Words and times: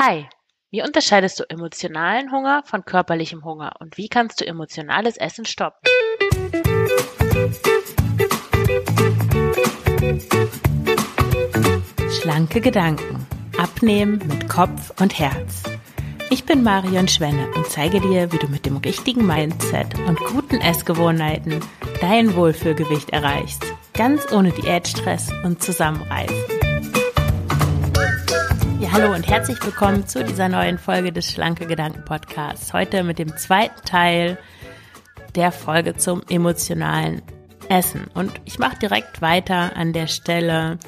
Hi, 0.00 0.28
wie 0.70 0.80
unterscheidest 0.80 1.40
du 1.40 1.44
emotionalen 1.50 2.30
Hunger 2.30 2.62
von 2.64 2.84
körperlichem 2.84 3.44
Hunger 3.44 3.72
und 3.80 3.98
wie 3.98 4.08
kannst 4.08 4.40
du 4.40 4.46
emotionales 4.46 5.16
Essen 5.16 5.44
stoppen? 5.44 5.80
Schlanke 12.12 12.60
Gedanken. 12.60 13.26
Abnehmen 13.58 14.22
mit 14.28 14.48
Kopf 14.48 14.92
und 15.00 15.18
Herz. 15.18 15.64
Ich 16.30 16.44
bin 16.44 16.62
Marion 16.62 17.08
Schwenne 17.08 17.50
und 17.56 17.66
zeige 17.66 18.00
dir, 18.00 18.30
wie 18.30 18.38
du 18.38 18.46
mit 18.46 18.66
dem 18.66 18.76
richtigen 18.76 19.26
Mindset 19.26 19.98
und 20.06 20.20
guten 20.20 20.60
Essgewohnheiten 20.60 21.58
dein 22.00 22.36
Wohlfühlgewicht 22.36 23.10
erreichst. 23.10 23.64
Ganz 23.94 24.30
ohne 24.30 24.52
Diätstress 24.52 25.32
und 25.42 25.60
Zusammenreißen. 25.60 26.47
Hallo 28.90 29.14
und 29.14 29.28
herzlich 29.28 29.62
willkommen 29.64 30.06
zu 30.06 30.24
dieser 30.24 30.48
neuen 30.48 30.78
Folge 30.78 31.12
des 31.12 31.30
Schlanke 31.30 31.66
Gedanken 31.66 32.04
Podcasts. 32.04 32.72
Heute 32.72 33.04
mit 33.04 33.18
dem 33.18 33.36
zweiten 33.36 33.84
Teil 33.84 34.38
der 35.34 35.52
Folge 35.52 35.94
zum 35.94 36.22
emotionalen 36.30 37.20
Essen. 37.68 38.08
Und 38.14 38.32
ich 38.46 38.58
mache 38.58 38.78
direkt 38.78 39.20
weiter 39.20 39.76
an 39.76 39.92
der 39.92 40.06
Stelle. 40.06 40.78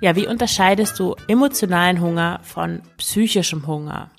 Ja, 0.00 0.16
wie 0.16 0.26
unterscheidest 0.26 0.98
du 0.98 1.16
emotionalen 1.28 2.00
Hunger 2.00 2.40
von 2.42 2.82
psychischem 2.96 3.66
Hunger? 3.66 4.10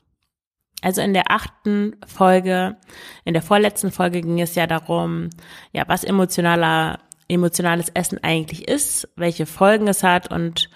Also 0.81 1.02
in 1.02 1.16
der 1.16 1.31
achten 1.31 1.95
Folge, 2.05 2.78
in 3.23 3.34
der 3.34 3.42
vorletzten 3.42 3.92
Folge 3.92 4.22
ging 4.22 4.39
es 4.39 4.53
ja 4.53 4.67
darum, 4.67 5.31
ja, 5.72 5.84
was 5.88 6.03
emotionaler, 6.03 7.00
emotionales 7.28 7.89
Essen 7.89 8.23
eigentlich 8.23 8.67
ist, 8.67 9.09
welche 9.16 9.48
Folgen 9.48 9.88
es 9.88 10.03
hat 10.03 10.31
und 10.31 10.70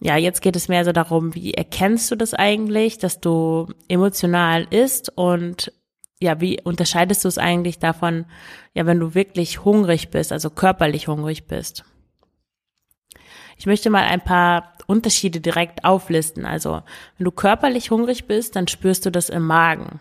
ja, 0.00 0.16
jetzt 0.16 0.42
geht 0.42 0.56
es 0.56 0.68
mehr 0.68 0.84
so 0.84 0.92
darum, 0.92 1.34
wie 1.34 1.54
erkennst 1.54 2.10
du 2.10 2.16
das 2.16 2.34
eigentlich, 2.34 2.98
dass 2.98 3.20
du 3.20 3.68
emotional 3.88 4.66
isst 4.70 5.12
und 5.16 5.72
ja, 6.20 6.40
wie 6.40 6.60
unterscheidest 6.62 7.24
du 7.24 7.28
es 7.28 7.38
eigentlich 7.38 7.78
davon, 7.78 8.26
ja, 8.74 8.86
wenn 8.86 9.00
du 9.00 9.14
wirklich 9.14 9.64
hungrig 9.64 10.10
bist, 10.10 10.32
also 10.32 10.50
körperlich 10.50 11.08
hungrig 11.08 11.46
bist? 11.46 11.84
Ich 13.56 13.66
möchte 13.66 13.90
mal 13.90 14.04
ein 14.04 14.22
paar 14.22 14.74
Unterschiede 14.86 15.40
direkt 15.40 15.84
auflisten. 15.84 16.44
Also, 16.44 16.82
wenn 17.16 17.24
du 17.24 17.32
körperlich 17.32 17.90
hungrig 17.90 18.26
bist, 18.26 18.54
dann 18.54 18.68
spürst 18.68 19.04
du 19.04 19.10
das 19.10 19.28
im 19.28 19.44
Magen. 19.44 20.00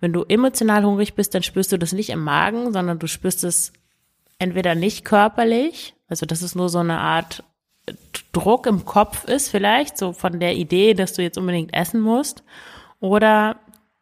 Wenn 0.00 0.12
du 0.12 0.24
emotional 0.24 0.84
hungrig 0.84 1.14
bist, 1.14 1.34
dann 1.34 1.42
spürst 1.42 1.72
du 1.72 1.78
das 1.78 1.92
nicht 1.92 2.10
im 2.10 2.22
Magen, 2.22 2.72
sondern 2.72 2.98
du 2.98 3.06
spürst 3.06 3.44
es 3.44 3.72
entweder 4.38 4.74
nicht 4.74 5.04
körperlich, 5.04 5.94
also 6.08 6.26
das 6.26 6.42
ist 6.42 6.56
nur 6.56 6.68
so 6.68 6.78
eine 6.78 6.98
Art 6.98 7.44
Druck 8.32 8.66
im 8.66 8.84
Kopf 8.84 9.24
ist 9.24 9.50
vielleicht, 9.50 9.98
so 9.98 10.12
von 10.12 10.40
der 10.40 10.54
Idee, 10.54 10.94
dass 10.94 11.12
du 11.12 11.22
jetzt 11.22 11.38
unbedingt 11.38 11.74
essen 11.74 12.00
musst. 12.00 12.42
Oder 13.00 13.56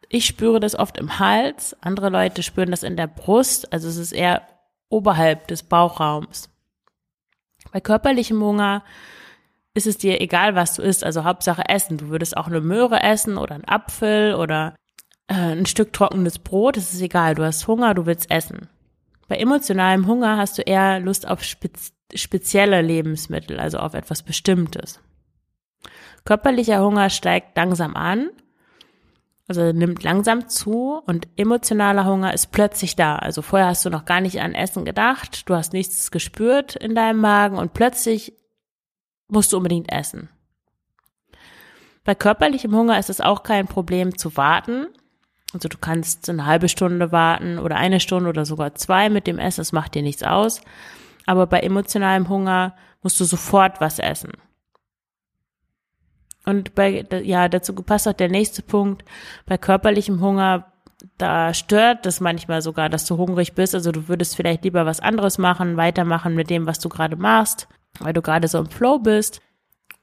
ich 0.09 0.25
spüre 0.25 0.59
das 0.59 0.75
oft 0.75 0.97
im 0.97 1.19
Hals, 1.19 1.75
andere 1.81 2.09
Leute 2.09 2.43
spüren 2.43 2.71
das 2.71 2.83
in 2.83 2.97
der 2.97 3.07
Brust, 3.07 3.71
also 3.73 3.87
es 3.87 3.97
ist 3.97 4.11
eher 4.11 4.41
oberhalb 4.89 5.47
des 5.47 5.63
Bauchraums. 5.63 6.49
Bei 7.71 7.79
körperlichem 7.79 8.41
Hunger 8.41 8.83
ist 9.73 9.87
es 9.87 9.97
dir 9.97 10.19
egal, 10.19 10.55
was 10.55 10.75
du 10.75 10.81
isst, 10.81 11.03
also 11.03 11.23
Hauptsache 11.23 11.63
Essen. 11.69 11.97
Du 11.97 12.09
würdest 12.09 12.35
auch 12.35 12.47
eine 12.47 12.59
Möhre 12.59 13.01
essen 13.01 13.37
oder 13.37 13.55
einen 13.55 13.67
Apfel 13.67 14.35
oder 14.35 14.75
äh, 15.27 15.33
ein 15.33 15.65
Stück 15.65 15.93
trockenes 15.93 16.39
Brot, 16.39 16.75
es 16.75 16.93
ist 16.93 17.01
egal, 17.01 17.35
du 17.35 17.43
hast 17.43 17.67
Hunger, 17.67 17.93
du 17.93 18.05
willst 18.05 18.29
essen. 18.29 18.67
Bei 19.29 19.37
emotionalem 19.37 20.07
Hunger 20.07 20.35
hast 20.35 20.57
du 20.57 20.61
eher 20.61 20.99
Lust 20.99 21.25
auf 21.25 21.41
spez 21.43 21.93
spezielle 22.15 22.81
Lebensmittel, 22.81 23.59
also 23.59 23.77
auf 23.79 23.93
etwas 23.93 24.23
Bestimmtes. 24.23 24.99
Körperlicher 26.25 26.83
Hunger 26.83 27.09
steigt 27.09 27.57
langsam 27.57 27.95
an, 27.95 28.29
also 29.47 29.73
nimmt 29.73 30.03
langsam 30.03 30.47
zu 30.47 31.01
und 31.05 31.27
emotionaler 31.35 32.05
Hunger 32.05 32.33
ist 32.33 32.51
plötzlich 32.51 32.95
da. 32.95 33.17
Also 33.17 33.41
vorher 33.41 33.67
hast 33.67 33.83
du 33.83 33.89
noch 33.89 34.05
gar 34.05 34.21
nicht 34.21 34.39
an 34.39 34.53
Essen 34.53 34.85
gedacht, 34.85 35.49
du 35.49 35.55
hast 35.55 35.73
nichts 35.73 36.11
gespürt 36.11 36.75
in 36.75 36.95
deinem 36.95 37.19
Magen 37.19 37.57
und 37.57 37.73
plötzlich 37.73 38.33
musst 39.27 39.51
du 39.51 39.57
unbedingt 39.57 39.91
essen. 39.91 40.29
Bei 42.03 42.15
körperlichem 42.15 42.73
Hunger 42.75 42.97
ist 42.97 43.09
es 43.09 43.21
auch 43.21 43.43
kein 43.43 43.67
Problem 43.67 44.17
zu 44.17 44.37
warten. 44.37 44.87
Also 45.53 45.67
du 45.67 45.77
kannst 45.77 46.29
eine 46.29 46.45
halbe 46.45 46.69
Stunde 46.69 47.11
warten 47.11 47.59
oder 47.59 47.75
eine 47.75 47.99
Stunde 47.99 48.29
oder 48.29 48.45
sogar 48.45 48.75
zwei 48.75 49.09
mit 49.09 49.27
dem 49.27 49.37
Essen, 49.37 49.59
das 49.59 49.73
macht 49.73 49.95
dir 49.95 50.01
nichts 50.01 50.23
aus. 50.23 50.61
Aber 51.25 51.47
bei 51.47 51.59
emotionalem 51.59 52.29
Hunger 52.29 52.75
musst 53.01 53.19
du 53.19 53.25
sofort 53.25 53.81
was 53.81 53.99
essen. 53.99 54.31
Und 56.45 56.73
bei, 56.73 57.05
ja, 57.23 57.47
dazu 57.47 57.73
passt 57.73 58.07
auch 58.07 58.13
der 58.13 58.29
nächste 58.29 58.63
Punkt. 58.63 59.05
Bei 59.45 59.57
körperlichem 59.57 60.21
Hunger, 60.21 60.71
da 61.17 61.53
stört 61.53 62.05
das 62.05 62.19
manchmal 62.19 62.61
sogar, 62.61 62.89
dass 62.89 63.05
du 63.05 63.17
hungrig 63.17 63.53
bist. 63.53 63.75
Also 63.75 63.91
du 63.91 64.07
würdest 64.07 64.35
vielleicht 64.35 64.63
lieber 64.63 64.85
was 64.85 64.99
anderes 64.99 65.37
machen, 65.37 65.77
weitermachen 65.77 66.35
mit 66.35 66.49
dem, 66.49 66.65
was 66.65 66.79
du 66.79 66.89
gerade 66.89 67.15
machst, 67.15 67.67
weil 67.99 68.13
du 68.13 68.21
gerade 68.21 68.47
so 68.47 68.57
im 68.57 68.69
Flow 68.69 68.99
bist. 68.99 69.41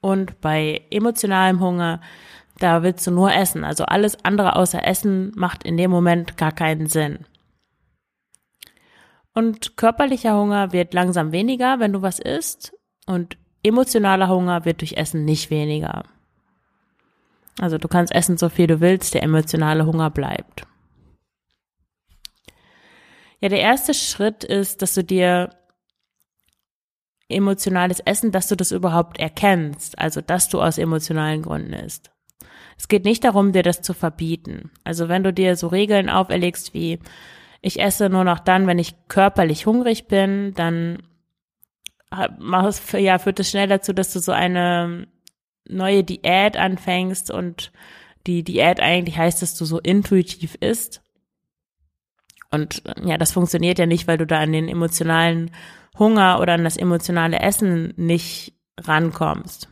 Und 0.01 0.41
bei 0.41 0.83
emotionalem 0.91 1.61
Hunger, 1.61 2.01
da 2.59 2.83
willst 2.83 3.07
du 3.07 3.11
nur 3.11 3.33
essen. 3.33 3.65
Also 3.65 3.85
alles 3.85 4.25
andere 4.25 4.57
außer 4.57 4.87
Essen 4.87 5.33
macht 5.35 5.65
in 5.65 5.77
dem 5.77 5.91
Moment 5.91 6.37
gar 6.37 6.53
keinen 6.53 6.87
Sinn. 6.87 7.25
Und 9.39 9.77
körperlicher 9.77 10.37
Hunger 10.37 10.73
wird 10.73 10.95
langsam 10.95 11.31
weniger, 11.31 11.79
wenn 11.79 11.93
du 11.93 12.03
was 12.03 12.19
isst. 12.19 12.73
Und 13.07 13.39
emotionaler 13.63 14.27
Hunger 14.27 14.65
wird 14.65 14.81
durch 14.81 14.95
Essen 14.95 15.25
nicht 15.25 15.49
weniger. 15.49 16.03
Also 17.61 17.79
du 17.79 17.87
kannst 17.87 18.13
essen, 18.13 18.37
so 18.37 18.49
viel 18.49 18.67
du 18.67 18.81
willst, 18.81 19.15
der 19.15 19.23
emotionale 19.23 19.87
Hunger 19.87 20.11
bleibt. 20.11 20.67
Ja, 23.41 23.49
der 23.49 23.61
erste 23.61 23.95
Schritt 23.95 24.43
ist, 24.43 24.83
dass 24.83 24.95
du 24.95 25.05
dir 25.05 25.51
emotionales 27.29 28.01
Essen, 28.01 28.33
dass 28.33 28.49
du 28.49 28.57
das 28.57 28.73
überhaupt 28.73 29.21
erkennst, 29.21 30.01
also 30.01 30.21
dass 30.21 30.49
du 30.49 30.61
aus 30.61 30.79
emotionalen 30.79 31.43
Gründen 31.43 31.75
isst. 31.75 32.11
Es 32.77 32.89
geht 32.89 33.05
nicht 33.05 33.23
darum, 33.23 33.53
dir 33.53 33.63
das 33.63 33.83
zu 33.83 33.95
verbieten. 33.95 34.73
Also 34.83 35.09
wenn 35.09 35.23
du 35.23 35.33
dir 35.33 35.55
so 35.55 35.69
Regeln 35.69 36.09
auferlegst 36.09 36.75
wie, 36.75 36.99
ich 37.61 37.81
esse 37.81 38.09
nur 38.09 38.25
noch 38.25 38.39
dann, 38.39 38.67
wenn 38.67 38.79
ich 38.79 38.95
körperlich 39.09 39.67
hungrig 39.67 40.07
bin, 40.07 40.55
dann 40.55 41.03
ja, 42.11 43.19
führt 43.19 43.41
es 43.41 43.51
schnell 43.51 43.69
dazu, 43.69 43.93
dass 43.93 44.13
du 44.13 44.21
so 44.21 44.33
eine 44.33 45.09
neue 45.69 46.05
Diät 46.05 46.57
anfängst 46.57 47.31
und 47.31 47.73
die 48.27 48.43
Diät 48.43 48.81
eigentlich 48.81 49.19
heißt, 49.19 49.43
dass 49.43 49.55
du 49.55 49.65
so 49.65 49.79
intuitiv 49.79 50.55
isst. 50.61 51.03
Und 52.51 52.83
ja, 53.05 53.19
das 53.19 53.33
funktioniert 53.33 53.79
ja 53.79 53.87
nicht, 53.87 54.07
weil 54.07 54.17
du 54.17 54.27
da 54.27 54.41
an 54.41 54.53
den 54.53 54.69
emotionalen 54.69 55.51
Hunger 55.99 56.41
oder 56.41 56.55
an 56.55 56.65
das 56.65 56.77
emotionale 56.77 57.41
Essen 57.41 57.93
nicht 57.97 58.55
rankommst. 58.79 59.69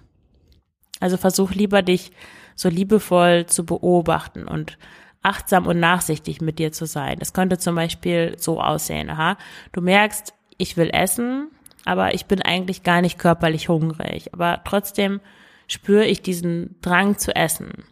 Also 1.01 1.17
versuch 1.17 1.53
lieber 1.53 1.83
dich 1.83 2.13
so 2.55 2.69
liebevoll 2.69 3.47
zu 3.47 3.65
beobachten 3.65 4.47
und 4.47 4.79
achtsam 5.23 5.67
und 5.67 5.81
nachsichtig 5.81 6.41
mit 6.41 6.59
dir 6.59 6.73
zu 6.73 6.87
sein. 6.87 7.19
Das 7.19 7.33
könnte 7.33 7.59
zum 7.59 7.75
Beispiel 7.75 8.37
so 8.39 8.61
aussehen. 8.61 9.11
Aha, 9.11 9.37
du 9.73 9.81
merkst, 9.81 10.35
ich 10.59 10.77
will 10.77 10.91
essen, 10.93 11.51
aber 11.85 12.15
ich 12.15 12.27
bin 12.27 12.43
eigentlich 12.43 12.83
gar 12.83 13.01
nicht 13.01 13.19
körperlich 13.19 13.69
hungrig. 13.69 14.33
Aber 14.33 14.63
trotzdem 14.65 15.21
spüre 15.67 16.07
ich 16.07 16.23
diesen 16.23 16.81
Drang 16.81 17.19
zu 17.19 17.35
essen. 17.35 17.85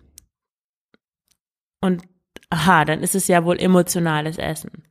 Und 1.81 2.03
aha, 2.51 2.85
dann 2.85 3.03
ist 3.03 3.15
es 3.15 3.29
ja 3.29 3.45
wohl 3.45 3.59
emotionales 3.59 4.39
Essen. 4.39 4.85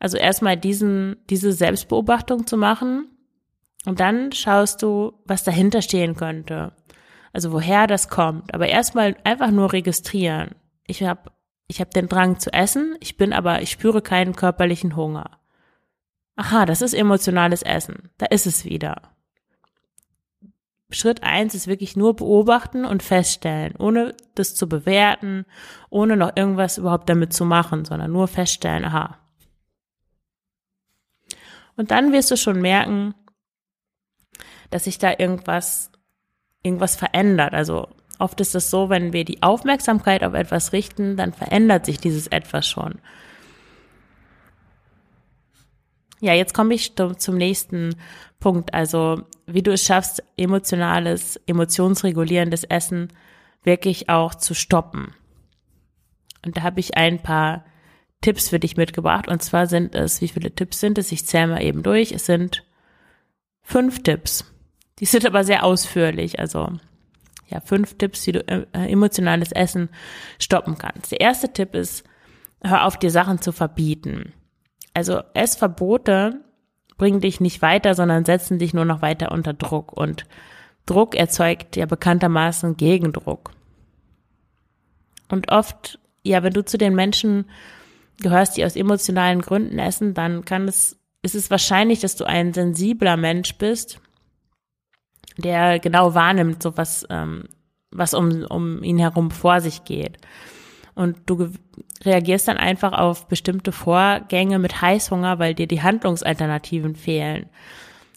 Also 0.00 0.16
erstmal 0.16 0.56
diesen, 0.56 1.16
diese 1.30 1.52
Selbstbeobachtung 1.52 2.46
zu 2.46 2.56
machen 2.56 3.08
und 3.86 4.00
dann 4.00 4.32
schaust 4.32 4.82
du, 4.82 5.12
was 5.24 5.44
dahinter 5.44 5.82
stehen 5.82 6.14
könnte. 6.16 6.72
Also 7.32 7.52
woher 7.52 7.86
das 7.86 8.08
kommt. 8.08 8.54
Aber 8.54 8.68
erstmal 8.68 9.16
einfach 9.24 9.50
nur 9.50 9.72
registrieren. 9.72 10.54
Ich 10.86 11.02
habe 11.02 11.30
ich 11.66 11.80
hab 11.80 11.90
den 11.90 12.08
Drang 12.08 12.38
zu 12.38 12.52
essen, 12.52 12.96
ich 13.00 13.16
bin 13.16 13.32
aber, 13.32 13.62
ich 13.62 13.70
spüre 13.70 14.02
keinen 14.02 14.36
körperlichen 14.36 14.96
Hunger. 14.96 15.38
Aha, 16.36 16.66
das 16.66 16.82
ist 16.82 16.94
emotionales 16.94 17.62
Essen. 17.62 18.10
Da 18.18 18.26
ist 18.26 18.46
es 18.46 18.64
wieder. 18.64 19.14
Schritt 20.90 21.22
eins 21.22 21.54
ist 21.54 21.66
wirklich 21.66 21.96
nur 21.96 22.14
beobachten 22.14 22.84
und 22.84 23.02
feststellen, 23.02 23.74
ohne 23.78 24.14
das 24.34 24.54
zu 24.54 24.68
bewerten, 24.68 25.44
ohne 25.90 26.16
noch 26.16 26.36
irgendwas 26.36 26.78
überhaupt 26.78 27.08
damit 27.08 27.32
zu 27.32 27.44
machen, 27.44 27.84
sondern 27.84 28.12
nur 28.12 28.28
feststellen, 28.28 28.84
aha. 28.84 29.18
Und 31.76 31.90
dann 31.90 32.12
wirst 32.12 32.30
du 32.30 32.36
schon 32.36 32.60
merken, 32.60 33.14
dass 34.70 34.84
sich 34.84 34.98
da 34.98 35.12
irgendwas, 35.18 35.90
irgendwas 36.62 36.96
verändert. 36.96 37.54
Also 37.54 37.88
oft 38.18 38.40
ist 38.40 38.54
es 38.54 38.70
so, 38.70 38.88
wenn 38.88 39.12
wir 39.12 39.24
die 39.24 39.42
Aufmerksamkeit 39.42 40.22
auf 40.22 40.34
etwas 40.34 40.72
richten, 40.72 41.16
dann 41.16 41.32
verändert 41.32 41.86
sich 41.86 41.98
dieses 41.98 42.26
etwas 42.28 42.66
schon. 42.66 43.00
Ja, 46.20 46.32
jetzt 46.32 46.54
komme 46.54 46.74
ich 46.74 46.94
zum 46.96 47.36
nächsten 47.36 47.96
Punkt. 48.40 48.72
Also, 48.72 49.22
wie 49.46 49.62
du 49.62 49.72
es 49.72 49.84
schaffst, 49.84 50.22
emotionales, 50.36 51.36
emotionsregulierendes 51.46 52.64
Essen 52.64 53.08
wirklich 53.62 54.08
auch 54.08 54.34
zu 54.34 54.54
stoppen. 54.54 55.14
Und 56.44 56.56
da 56.56 56.62
habe 56.62 56.80
ich 56.80 56.96
ein 56.96 57.22
paar 57.22 57.64
Tipps 58.20 58.48
für 58.48 58.58
dich 58.58 58.76
mitgebracht. 58.76 59.28
Und 59.28 59.42
zwar 59.42 59.66
sind 59.66 59.94
es, 59.94 60.20
wie 60.20 60.28
viele 60.28 60.54
Tipps 60.54 60.80
sind 60.80 60.98
es? 60.98 61.12
Ich 61.12 61.26
zähle 61.26 61.48
mal 61.48 61.62
eben 61.62 61.82
durch. 61.82 62.12
Es 62.12 62.26
sind 62.26 62.64
fünf 63.62 64.02
Tipps. 64.02 64.50
Die 65.00 65.06
sind 65.06 65.26
aber 65.26 65.44
sehr 65.44 65.64
ausführlich. 65.64 66.38
Also 66.38 66.72
ja, 67.46 67.60
fünf 67.60 67.96
Tipps, 67.98 68.26
wie 68.26 68.32
du 68.32 68.40
äh, 68.46 68.66
emotionales 68.72 69.52
Essen 69.52 69.88
stoppen 70.38 70.78
kannst. 70.78 71.12
Der 71.12 71.20
erste 71.20 71.52
Tipp 71.52 71.74
ist, 71.74 72.04
hör 72.62 72.86
auf, 72.86 72.96
dir 72.96 73.10
Sachen 73.10 73.40
zu 73.40 73.52
verbieten. 73.52 74.32
Also 74.94 75.20
Essverbote 75.34 76.40
bringen 76.96 77.20
dich 77.20 77.40
nicht 77.40 77.62
weiter, 77.62 77.94
sondern 77.94 78.24
setzen 78.24 78.58
dich 78.58 78.72
nur 78.72 78.84
noch 78.84 79.02
weiter 79.02 79.32
unter 79.32 79.52
Druck. 79.52 79.92
Und 79.92 80.24
Druck 80.86 81.14
erzeugt 81.14 81.76
ja 81.76 81.86
bekanntermaßen 81.86 82.76
Gegendruck. 82.76 83.50
Und 85.28 85.50
oft, 85.50 85.98
ja, 86.22 86.42
wenn 86.42 86.52
du 86.52 86.64
zu 86.64 86.78
den 86.78 86.94
Menschen 86.94 87.46
gehörst, 88.20 88.56
die 88.56 88.64
aus 88.64 88.76
emotionalen 88.76 89.40
Gründen 89.40 89.78
essen, 89.78 90.14
dann 90.14 90.44
kann 90.44 90.68
es, 90.68 91.00
ist 91.22 91.34
es 91.34 91.50
wahrscheinlich, 91.50 92.00
dass 92.00 92.16
du 92.16 92.24
ein 92.24 92.52
sensibler 92.52 93.16
Mensch 93.16 93.56
bist, 93.56 94.00
der 95.36 95.78
genau 95.78 96.14
wahrnimmt, 96.14 96.62
so 96.62 96.76
was, 96.76 97.06
ähm, 97.10 97.44
was 97.90 98.14
um, 98.14 98.44
um 98.44 98.82
ihn 98.82 98.98
herum 98.98 99.30
vor 99.30 99.60
sich 99.60 99.84
geht. 99.84 100.18
Und 100.94 101.16
du 101.26 101.50
reagierst 102.04 102.46
dann 102.48 102.56
einfach 102.56 102.92
auf 102.92 103.26
bestimmte 103.26 103.72
Vorgänge 103.72 104.58
mit 104.58 104.80
Heißhunger, 104.80 105.38
weil 105.38 105.54
dir 105.54 105.66
die 105.66 105.82
Handlungsalternativen 105.82 106.94
fehlen. 106.94 107.46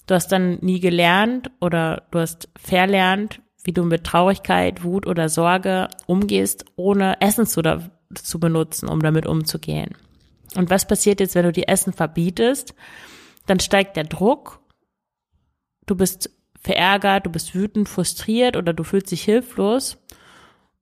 Du 0.06 0.16
hast 0.16 0.32
dann 0.32 0.60
nie 0.62 0.80
gelernt 0.80 1.52
oder 1.60 2.04
du 2.12 2.20
hast 2.20 2.50
verlernt, 2.56 3.42
wie 3.64 3.74
du 3.74 3.84
mit 3.84 4.06
Traurigkeit, 4.06 4.84
Wut 4.84 5.08
oder 5.08 5.28
Sorge 5.28 5.90
umgehst, 6.06 6.66
ohne 6.76 7.20
Essen 7.20 7.46
zu, 7.46 7.62
zu 8.14 8.40
benutzen, 8.40 8.88
um 8.88 9.02
damit 9.02 9.26
umzugehen. 9.26 9.96
Und 10.56 10.70
was 10.70 10.88
passiert 10.88 11.20
jetzt, 11.20 11.36
wenn 11.36 11.44
du 11.44 11.52
die 11.52 11.68
Essen 11.68 11.92
verbietest? 11.92 12.74
Dann 13.48 13.60
steigt 13.60 13.98
der 13.98 14.06
Druck. 14.06 14.62
Du 15.86 15.96
bist 15.96 16.30
verärgert, 16.68 17.26
du 17.26 17.30
bist 17.30 17.56
wütend, 17.56 17.88
frustriert 17.88 18.58
oder 18.58 18.74
du 18.74 18.84
fühlst 18.84 19.12
dich 19.12 19.24
hilflos. 19.24 19.98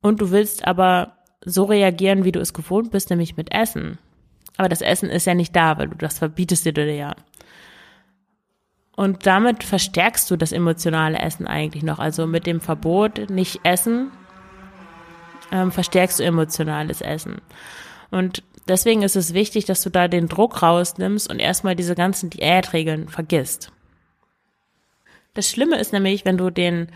Und 0.01 0.19
du 0.19 0.31
willst 0.31 0.67
aber 0.67 1.17
so 1.45 1.63
reagieren, 1.63 2.25
wie 2.25 2.31
du 2.31 2.39
es 2.39 2.53
gewohnt 2.53 2.91
bist, 2.91 3.11
nämlich 3.11 3.37
mit 3.37 3.53
Essen. 3.53 3.99
Aber 4.57 4.67
das 4.67 4.81
Essen 4.81 5.09
ist 5.09 5.25
ja 5.25 5.35
nicht 5.35 5.55
da, 5.55 5.77
weil 5.77 5.89
du 5.89 5.95
das 5.95 6.17
verbietest 6.17 6.65
dir 6.65 6.93
ja. 6.93 7.15
Und 8.95 9.27
damit 9.27 9.63
verstärkst 9.63 10.29
du 10.31 10.37
das 10.37 10.51
emotionale 10.51 11.19
Essen 11.19 11.45
eigentlich 11.45 11.83
noch. 11.83 11.99
Also 11.99 12.25
mit 12.25 12.47
dem 12.47 12.61
Verbot 12.61 13.29
nicht 13.29 13.59
essen, 13.63 14.11
ähm, 15.51 15.71
verstärkst 15.71 16.19
du 16.19 16.23
emotionales 16.23 17.01
Essen. 17.01 17.41
Und 18.09 18.41
deswegen 18.67 19.03
ist 19.03 19.15
es 19.15 19.33
wichtig, 19.33 19.65
dass 19.65 19.81
du 19.81 19.89
da 19.89 20.07
den 20.07 20.29
Druck 20.29 20.63
rausnimmst 20.63 21.29
und 21.29 21.39
erstmal 21.39 21.75
diese 21.75 21.93
ganzen 21.93 22.29
Diätregeln 22.31 23.07
vergisst. 23.07 23.71
Das 25.35 25.49
Schlimme 25.49 25.77
ist 25.77 25.93
nämlich, 25.93 26.25
wenn 26.25 26.37
du 26.37 26.49
den 26.49 26.87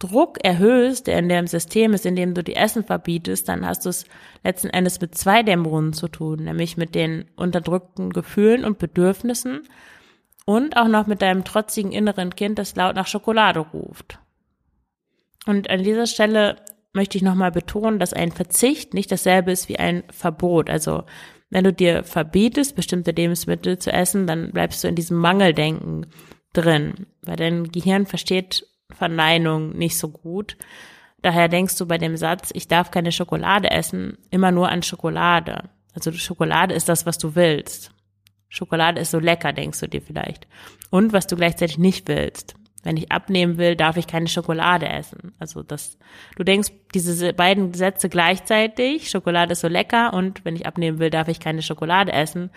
Druck 0.00 0.44
erhöhst, 0.44 1.06
der 1.06 1.18
in 1.20 1.28
dem 1.28 1.46
System 1.46 1.94
ist, 1.94 2.04
indem 2.04 2.34
du 2.34 2.42
die 2.42 2.56
Essen 2.56 2.82
verbietest, 2.82 3.48
dann 3.48 3.64
hast 3.64 3.84
du 3.84 3.90
es 3.90 4.06
letzten 4.42 4.68
Endes 4.68 5.00
mit 5.00 5.14
zwei 5.14 5.42
Dämmerungen 5.44 5.92
zu 5.92 6.08
tun, 6.08 6.44
nämlich 6.44 6.76
mit 6.76 6.94
den 6.96 7.26
unterdrückten 7.36 8.10
Gefühlen 8.10 8.64
und 8.64 8.78
Bedürfnissen 8.78 9.62
und 10.44 10.76
auch 10.76 10.88
noch 10.88 11.06
mit 11.06 11.22
deinem 11.22 11.44
trotzigen 11.44 11.92
inneren 11.92 12.34
Kind, 12.34 12.58
das 12.58 12.74
laut 12.74 12.96
nach 12.96 13.06
Schokolade 13.06 13.60
ruft. 13.60 14.18
Und 15.46 15.70
an 15.70 15.82
dieser 15.82 16.06
Stelle 16.06 16.56
möchte 16.92 17.18
ich 17.18 17.22
nochmal 17.22 17.52
betonen, 17.52 17.98
dass 17.98 18.12
ein 18.12 18.32
Verzicht 18.32 18.94
nicht 18.94 19.12
dasselbe 19.12 19.52
ist 19.52 19.68
wie 19.68 19.78
ein 19.78 20.04
Verbot. 20.10 20.70
Also 20.70 21.04
wenn 21.50 21.64
du 21.64 21.72
dir 21.72 22.02
verbietest, 22.02 22.76
bestimmte 22.76 23.10
Lebensmittel 23.10 23.78
zu 23.78 23.92
essen, 23.92 24.26
dann 24.26 24.52
bleibst 24.52 24.82
du 24.82 24.88
in 24.88 24.94
diesem 24.94 25.18
Mangeldenken 25.18 26.06
drin, 26.56 27.06
weil 27.22 27.36
dein 27.36 27.70
Gehirn 27.70 28.06
versteht 28.06 28.66
Verneinung 28.90 29.76
nicht 29.76 29.98
so 29.98 30.08
gut. 30.08 30.56
Daher 31.22 31.48
denkst 31.48 31.76
du 31.78 31.86
bei 31.86 31.98
dem 31.98 32.16
Satz, 32.16 32.50
ich 32.52 32.68
darf 32.68 32.90
keine 32.90 33.12
Schokolade 33.12 33.70
essen, 33.70 34.18
immer 34.30 34.50
nur 34.50 34.68
an 34.68 34.82
Schokolade. 34.82 35.70
Also 35.94 36.12
Schokolade 36.12 36.74
ist 36.74 36.88
das, 36.88 37.06
was 37.06 37.18
du 37.18 37.34
willst. 37.34 37.92
Schokolade 38.48 39.00
ist 39.00 39.10
so 39.10 39.18
lecker, 39.18 39.52
denkst 39.52 39.80
du 39.80 39.88
dir 39.88 40.02
vielleicht. 40.02 40.46
Und 40.90 41.12
was 41.12 41.26
du 41.26 41.36
gleichzeitig 41.36 41.78
nicht 41.78 42.08
willst. 42.08 42.54
Wenn 42.84 42.96
ich 42.96 43.10
abnehmen 43.10 43.56
will, 43.56 43.76
darf 43.76 43.96
ich 43.96 44.06
keine 44.06 44.28
Schokolade 44.28 44.88
essen. 44.88 45.32
Also 45.38 45.62
das, 45.62 45.98
du 46.36 46.44
denkst 46.44 46.70
diese 46.94 47.32
beiden 47.32 47.72
Sätze 47.74 48.08
gleichzeitig. 48.08 49.10
Schokolade 49.10 49.52
ist 49.52 49.60
so 49.60 49.68
lecker 49.68 50.12
und 50.12 50.44
wenn 50.44 50.54
ich 50.54 50.66
abnehmen 50.66 50.98
will, 50.98 51.10
darf 51.10 51.28
ich 51.28 51.40
keine 51.40 51.62
Schokolade 51.62 52.12
essen. 52.12 52.50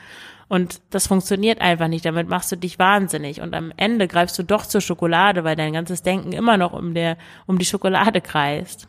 Und 0.50 0.81
das 0.89 1.07
funktioniert 1.07 1.62
einfach 1.62 1.88
nicht. 1.88 2.06
Damit 2.06 2.29
machst 2.29 2.51
du 2.51 2.57
dich 2.57 2.77
wahnsinnig. 2.77 3.41
Und 3.41 3.56
am 3.56 3.71
Ende 3.75 4.07
greifst 4.07 4.38
du 4.38 4.44
doch 4.44 4.65
zur 4.65 4.81
Schokolade, 4.81 5.44
weil 5.44 5.56
dein 5.56 5.74
ganzes 5.74 6.03
Denken 6.03 6.33
immer 6.33 6.57
noch 6.57 6.74
um 6.74 6.94
der, 6.94 7.18
um 7.47 7.57
die 7.57 7.65
Schokolade 7.65 8.21
kreist. 8.21 8.88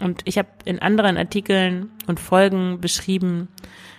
Und 0.00 0.22
ich 0.24 0.38
habe 0.38 0.48
in 0.64 0.80
anderen 0.80 1.16
Artikeln 1.16 1.90
und 2.06 2.18
Folgen 2.18 2.80
beschrieben, 2.80 3.48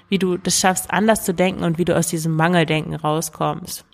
wie 0.09 0.19
du 0.19 0.37
das 0.37 0.59
schaffst, 0.59 0.91
anders 0.91 1.23
zu 1.23 1.33
denken 1.33 1.63
und 1.63 1.77
wie 1.77 1.85
du 1.85 1.95
aus 1.95 2.07
diesem 2.07 2.33
Mangeldenken 2.33 2.95
rauskommst. 2.95 3.85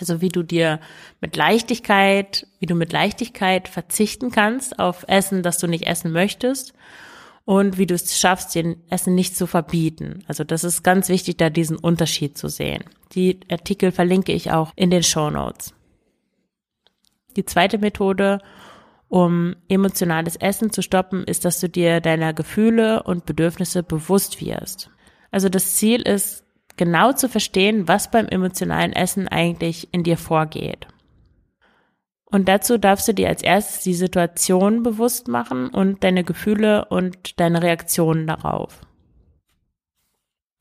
Also 0.00 0.20
wie 0.20 0.28
du 0.28 0.42
dir 0.42 0.80
mit 1.20 1.36
Leichtigkeit, 1.36 2.46
wie 2.58 2.66
du 2.66 2.74
mit 2.74 2.92
Leichtigkeit 2.92 3.68
verzichten 3.68 4.30
kannst 4.30 4.78
auf 4.78 5.04
Essen, 5.08 5.42
das 5.42 5.58
du 5.58 5.66
nicht 5.66 5.86
essen 5.86 6.12
möchtest 6.12 6.74
und 7.44 7.78
wie 7.78 7.86
du 7.86 7.94
es 7.94 8.18
schaffst, 8.18 8.54
den 8.54 8.76
Essen 8.90 9.14
nicht 9.14 9.36
zu 9.36 9.46
verbieten. 9.46 10.22
Also 10.28 10.44
das 10.44 10.64
ist 10.64 10.82
ganz 10.82 11.08
wichtig, 11.08 11.38
da 11.38 11.48
diesen 11.48 11.78
Unterschied 11.78 12.36
zu 12.36 12.48
sehen. 12.48 12.84
Die 13.12 13.40
Artikel 13.50 13.90
verlinke 13.90 14.32
ich 14.32 14.50
auch 14.50 14.72
in 14.76 14.90
den 14.90 15.02
Show 15.02 15.30
Notes. 15.30 15.72
Die 17.36 17.44
zweite 17.44 17.78
Methode, 17.78 18.40
um 19.08 19.56
emotionales 19.68 20.36
Essen 20.36 20.72
zu 20.72 20.82
stoppen, 20.82 21.24
ist, 21.24 21.44
dass 21.44 21.60
du 21.60 21.68
dir 21.68 22.00
deiner 22.00 22.34
Gefühle 22.34 23.02
und 23.04 23.26
Bedürfnisse 23.26 23.82
bewusst 23.82 24.40
wirst. 24.40 24.90
Also 25.30 25.48
das 25.48 25.76
Ziel 25.76 26.02
ist, 26.02 26.44
genau 26.78 27.12
zu 27.12 27.28
verstehen, 27.28 27.86
was 27.86 28.10
beim 28.10 28.26
emotionalen 28.26 28.94
Essen 28.94 29.28
eigentlich 29.28 29.92
in 29.92 30.02
dir 30.02 30.16
vorgeht. 30.16 30.86
Und 32.30 32.48
dazu 32.48 32.78
darfst 32.78 33.08
du 33.08 33.14
dir 33.14 33.28
als 33.28 33.42
erstes 33.42 33.82
die 33.82 33.94
Situation 33.94 34.82
bewusst 34.82 35.28
machen 35.28 35.68
und 35.68 36.04
deine 36.04 36.24
Gefühle 36.24 36.86
und 36.86 37.40
deine 37.40 37.62
Reaktionen 37.62 38.26
darauf. 38.26 38.80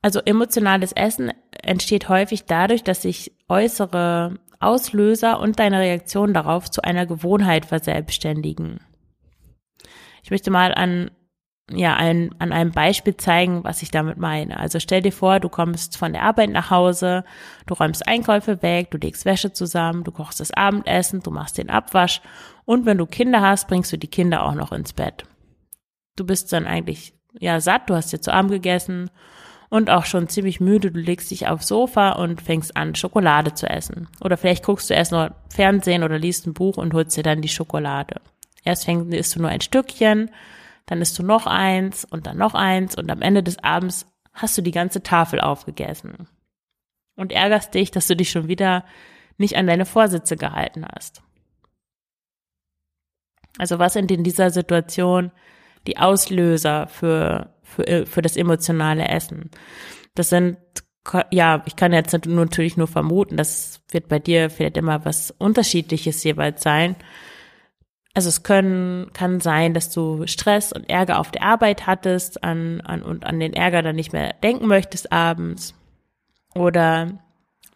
Also 0.02 0.20
emotionales 0.20 0.94
Essen 0.94 1.32
entsteht 1.62 2.08
häufig 2.08 2.46
dadurch, 2.46 2.84
dass 2.84 3.02
sich 3.02 3.34
äußere 3.50 4.40
Auslöser 4.60 5.40
und 5.40 5.60
deine 5.60 5.80
Reaktion 5.80 6.34
darauf 6.34 6.72
zu 6.72 6.82
einer 6.84 7.06
Gewohnheit 7.06 7.66
verselbstständigen. 7.66 8.80
Ich 10.24 10.32
möchte 10.32 10.52
mal 10.52 10.74
an 10.74 11.12
ja, 11.70 11.96
ein, 11.96 12.34
an 12.40 12.54
einem 12.54 12.72
Beispiel 12.72 13.18
zeigen, 13.18 13.64
was 13.64 13.82
ich 13.82 13.92
damit 13.92 14.18
meine. 14.18 14.58
Also 14.60 14.80
stell 14.80 15.02
dir 15.02 15.12
vor, 15.12 15.40
du 15.40 15.50
kommst 15.50 15.98
von 15.98 16.14
der 16.14 16.24
Arbeit 16.24 16.50
nach 16.50 16.72
Hause, 16.72 17.26
du 17.66 17.74
räumst 17.74 18.08
Einkäufe 18.08 18.62
weg, 18.62 18.92
du 18.92 18.98
legst 18.98 19.26
Wäsche 19.26 19.52
zusammen, 19.52 20.06
du 20.06 20.12
kochst 20.12 20.40
das 20.40 20.52
Abendessen, 20.52 21.22
du 21.22 21.32
machst 21.32 21.58
den 21.58 21.70
Abwasch 21.70 22.22
und 22.64 22.86
wenn 22.86 22.98
du 22.98 23.06
Kinder 23.06 23.42
hast, 23.42 23.68
bringst 23.68 23.92
du 23.92 23.98
die 23.98 24.08
Kinder 24.08 24.46
auch 24.46 24.56
noch 24.56 24.72
ins 24.72 24.94
Bett. 24.94 25.26
Du 26.16 26.26
bist 26.26 26.54
dann 26.54 26.66
eigentlich 26.66 27.14
ja 27.38 27.60
satt, 27.60 27.90
du 27.90 27.96
hast 27.96 28.14
dir 28.14 28.22
zu 28.22 28.34
Abend 28.34 28.52
gegessen 28.52 29.12
und 29.70 29.90
auch 29.90 30.06
schon 30.06 30.30
ziemlich 30.30 30.62
müde, 30.62 30.92
du 30.92 31.00
legst 31.00 31.32
dich 31.32 31.48
aufs 31.48 31.68
Sofa 31.68 32.12
und 32.12 32.42
fängst 32.42 32.78
an, 32.78 32.96
Schokolade 32.96 33.54
zu 33.54 33.70
essen. 33.70 34.08
Oder 34.22 34.38
vielleicht 34.38 34.64
guckst 34.64 34.90
du 34.90 34.94
erst 34.94 35.12
noch 35.12 35.32
Fernsehen 35.50 36.04
oder 36.04 36.18
liest 36.18 36.48
ein 36.48 36.54
Buch 36.54 36.78
und 36.78 36.94
holst 36.94 37.18
dir 37.18 37.24
dann 37.24 37.42
die 37.42 37.50
Schokolade. 37.50 38.22
Erst 38.64 38.86
fängst, 38.86 39.36
du 39.36 39.42
nur 39.42 39.50
ein 39.50 39.62
Stückchen, 39.62 40.32
dann 40.88 41.02
isst 41.02 41.20
du 41.20 41.24
noch 41.24 41.46
eins 41.46 42.06
und 42.06 42.26
dann 42.26 42.38
noch 42.38 42.56
eins 42.56 42.96
und 42.98 43.12
am 43.12 43.22
Ende 43.22 43.44
des 43.44 43.64
Abends 43.64 44.08
hast 44.34 44.58
du 44.58 44.62
die 44.62 44.72
ganze 44.72 45.04
Tafel 45.04 45.40
aufgegessen. 45.40 46.28
Und 47.16 47.32
ärgerst 47.32 47.74
dich, 47.74 47.92
dass 47.92 48.08
du 48.08 48.16
dich 48.16 48.32
schon 48.32 48.48
wieder 48.48 48.86
nicht 49.38 49.58
an 49.58 49.68
deine 49.68 49.86
Vorsitze 49.86 50.38
gehalten 50.38 50.86
hast. 50.86 51.22
Also 53.58 53.80
was 53.80 53.94
sind 53.94 54.12
in 54.12 54.24
dieser 54.24 54.50
Situation 54.50 55.32
die 55.88 55.98
Auslöser 55.98 56.88
für, 56.88 57.54
für, 57.64 58.06
für 58.06 58.22
das 58.22 58.38
emotionale 58.38 59.08
Essen? 59.08 59.50
Das 60.16 60.30
sind, 60.30 60.58
ja, 61.32 61.64
ich 61.66 61.76
kann 61.76 61.92
jetzt 61.92 62.14
natürlich 62.14 62.78
nur 62.78 62.88
vermuten, 62.88 63.36
das 63.36 63.82
wird 63.90 64.08
bei 64.08 64.20
dir 64.20 64.50
vielleicht 64.50 64.78
immer 64.78 65.04
was 65.06 65.32
Unterschiedliches 65.32 66.24
jeweils 66.24 66.62
sein. 66.62 66.96
Also 68.14 68.30
es 68.30 68.44
können, 68.44 69.12
kann 69.14 69.40
sein, 69.40 69.74
dass 69.74 69.92
du 69.92 70.26
Stress 70.28 70.74
und 70.74 70.90
Ärger 70.90 71.20
auf 71.20 71.32
der 71.32 71.44
Arbeit 71.44 71.86
hattest 71.86 72.44
an, 72.44 72.82
an, 72.82 73.04
und 73.04 73.26
an 73.26 73.40
den 73.40 73.54
Ärger 73.54 73.84
dann 73.84 73.96
nicht 73.96 74.14
mehr 74.14 74.34
denken 74.44 74.68
möchtest 74.68 75.12
abends. 75.12 75.76
Oder 76.56 77.20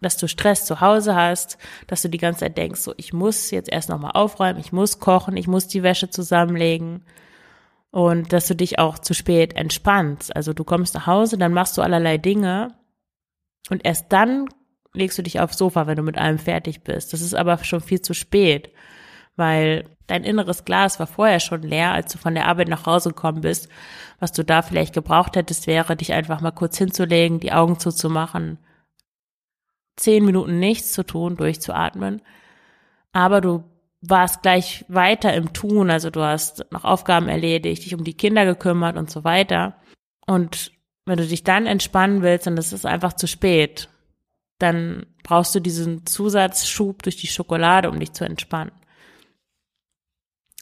dass 0.02 0.18
du 0.18 0.28
Stress 0.28 0.66
zu 0.66 0.82
Hause 0.82 1.16
hast, 1.16 1.60
dass 1.86 2.02
du 2.02 2.10
die 2.10 2.18
ganze 2.18 2.40
Zeit 2.40 2.58
denkst, 2.58 2.82
so 2.82 2.94
ich 2.98 3.14
muss 3.14 3.52
jetzt 3.52 3.72
erst 3.72 3.90
nochmal 3.90 4.14
aufräumen, 4.16 4.60
ich 4.60 4.72
muss 4.72 5.00
kochen, 5.00 5.38
ich 5.38 5.48
muss 5.48 5.68
die 5.68 5.84
Wäsche 5.84 6.10
zusammenlegen. 6.10 7.04
und 7.92 8.34
dass 8.34 8.48
du 8.48 8.56
dich 8.56 8.80
auch 8.80 9.00
zu 9.00 9.14
spät 9.14 9.56
entspannst. 9.56 10.36
Also 10.36 10.54
du 10.54 10.64
kommst 10.64 10.96
nach 10.96 11.08
Hause, 11.08 11.38
dann 11.38 11.54
machst 11.54 11.78
du 11.78 11.82
allerlei 11.82 12.18
Dinge 12.18 12.74
und 13.70 13.86
erst 13.86 14.12
dann 14.12 14.48
legst 14.94 15.18
du 15.18 15.24
dich 15.24 15.40
aufs 15.40 15.58
Sofa, 15.58 15.88
wenn 15.88 15.98
du 15.98 16.04
mit 16.04 16.18
allem 16.18 16.40
fertig 16.40 16.84
bist. 16.84 17.14
Das 17.14 17.22
ist 17.22 17.36
aber 17.36 17.58
schon 17.64 17.82
viel 17.82 18.02
zu 18.02 18.14
spät, 18.14 18.72
weil 19.36 19.86
dein 20.08 20.24
inneres 20.24 20.66
Glas 20.66 21.00
war 21.00 21.08
vorher 21.08 21.40
schon 21.40 21.62
leer, 21.62 21.92
als 21.92 22.12
du 22.12 22.18
von 22.18 22.36
der 22.36 22.48
Arbeit 22.48 22.68
nach 22.68 22.86
Hause 22.86 23.10
gekommen 23.10 23.42
bist. 23.42 23.70
Was 24.20 24.32
du 24.32 24.44
da 24.44 24.62
vielleicht 24.62 24.94
gebraucht 24.94 25.36
hättest, 25.36 25.68
wäre, 25.68 25.96
dich 25.96 26.14
einfach 26.14 26.42
mal 26.42 26.52
kurz 26.52 26.78
hinzulegen, 26.78 27.40
die 27.40 27.54
Augen 27.54 27.80
zuzumachen, 27.80 28.60
zehn 29.96 30.26
Minuten 30.26 30.60
nichts 30.60 30.92
zu 30.94 31.04
tun, 31.04 31.38
durchzuatmen. 31.38 32.22
Aber 33.14 33.42
du 33.42 33.64
warst 34.02 34.42
gleich 34.42 34.86
weiter 34.88 35.34
im 35.34 35.54
Tun, 35.54 35.90
also 35.90 36.10
du 36.10 36.22
hast 36.22 36.66
noch 36.72 36.84
Aufgaben 36.84 37.30
erledigt, 37.30 37.86
dich 37.86 37.96
um 37.96 38.04
die 38.04 38.16
Kinder 38.16 38.46
gekümmert 38.46 38.98
und 38.98 39.10
so 39.10 39.24
weiter. 39.24 39.76
Und 40.26 40.72
wenn 41.06 41.18
du 41.18 41.26
dich 41.26 41.44
dann 41.44 41.66
entspannen 41.66 42.22
willst 42.22 42.48
und 42.48 42.58
es 42.58 42.74
ist 42.74 42.86
einfach 42.86 43.14
zu 43.14 43.28
spät, 43.28 43.90
dann 44.60 45.06
brauchst 45.24 45.56
du 45.56 45.60
diesen 45.60 46.06
Zusatzschub 46.06 47.04
durch 47.04 47.18
die 47.18 47.28
Schokolade, 47.28 47.90
um 47.90 48.00
dich 48.00 48.14
zu 48.14 48.26
entspannen. 48.26 48.72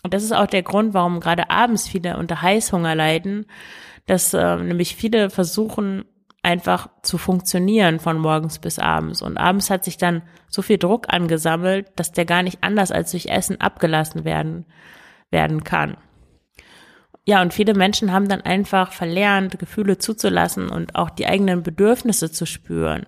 Und 0.03 0.13
das 0.13 0.23
ist 0.23 0.31
auch 0.31 0.47
der 0.47 0.63
Grund, 0.63 0.93
warum 0.93 1.19
gerade 1.19 1.49
abends 1.49 1.87
viele 1.87 2.17
unter 2.17 2.41
Heißhunger 2.41 2.95
leiden, 2.95 3.45
dass 4.05 4.33
äh, 4.33 4.55
nämlich 4.57 4.95
viele 4.95 5.29
versuchen, 5.29 6.05
einfach 6.41 6.89
zu 7.03 7.17
funktionieren 7.17 7.99
von 7.99 8.17
morgens 8.17 8.59
bis 8.59 8.79
abends. 8.79 9.21
Und 9.21 9.37
abends 9.37 9.69
hat 9.69 9.83
sich 9.83 9.97
dann 9.97 10.21
so 10.47 10.61
viel 10.61 10.77
Druck 10.77 11.13
angesammelt, 11.13 11.87
dass 11.97 12.11
der 12.11 12.25
gar 12.25 12.43
nicht 12.43 12.59
anders 12.63 12.91
als 12.91 13.11
durch 13.11 13.27
Essen 13.27 13.59
abgelassen 13.59 14.23
werden, 14.23 14.65
werden 15.31 15.63
kann. 15.63 15.97
Ja, 17.25 17.41
und 17.41 17.53
viele 17.53 17.73
Menschen 17.73 18.11
haben 18.11 18.29
dann 18.29 18.41
einfach 18.41 18.93
verlernt, 18.93 19.59
Gefühle 19.59 19.97
zuzulassen 19.97 20.69
und 20.69 20.95
auch 20.95 21.09
die 21.09 21.27
eigenen 21.27 21.61
Bedürfnisse 21.61 22.31
zu 22.31 22.45
spüren. 22.45 23.05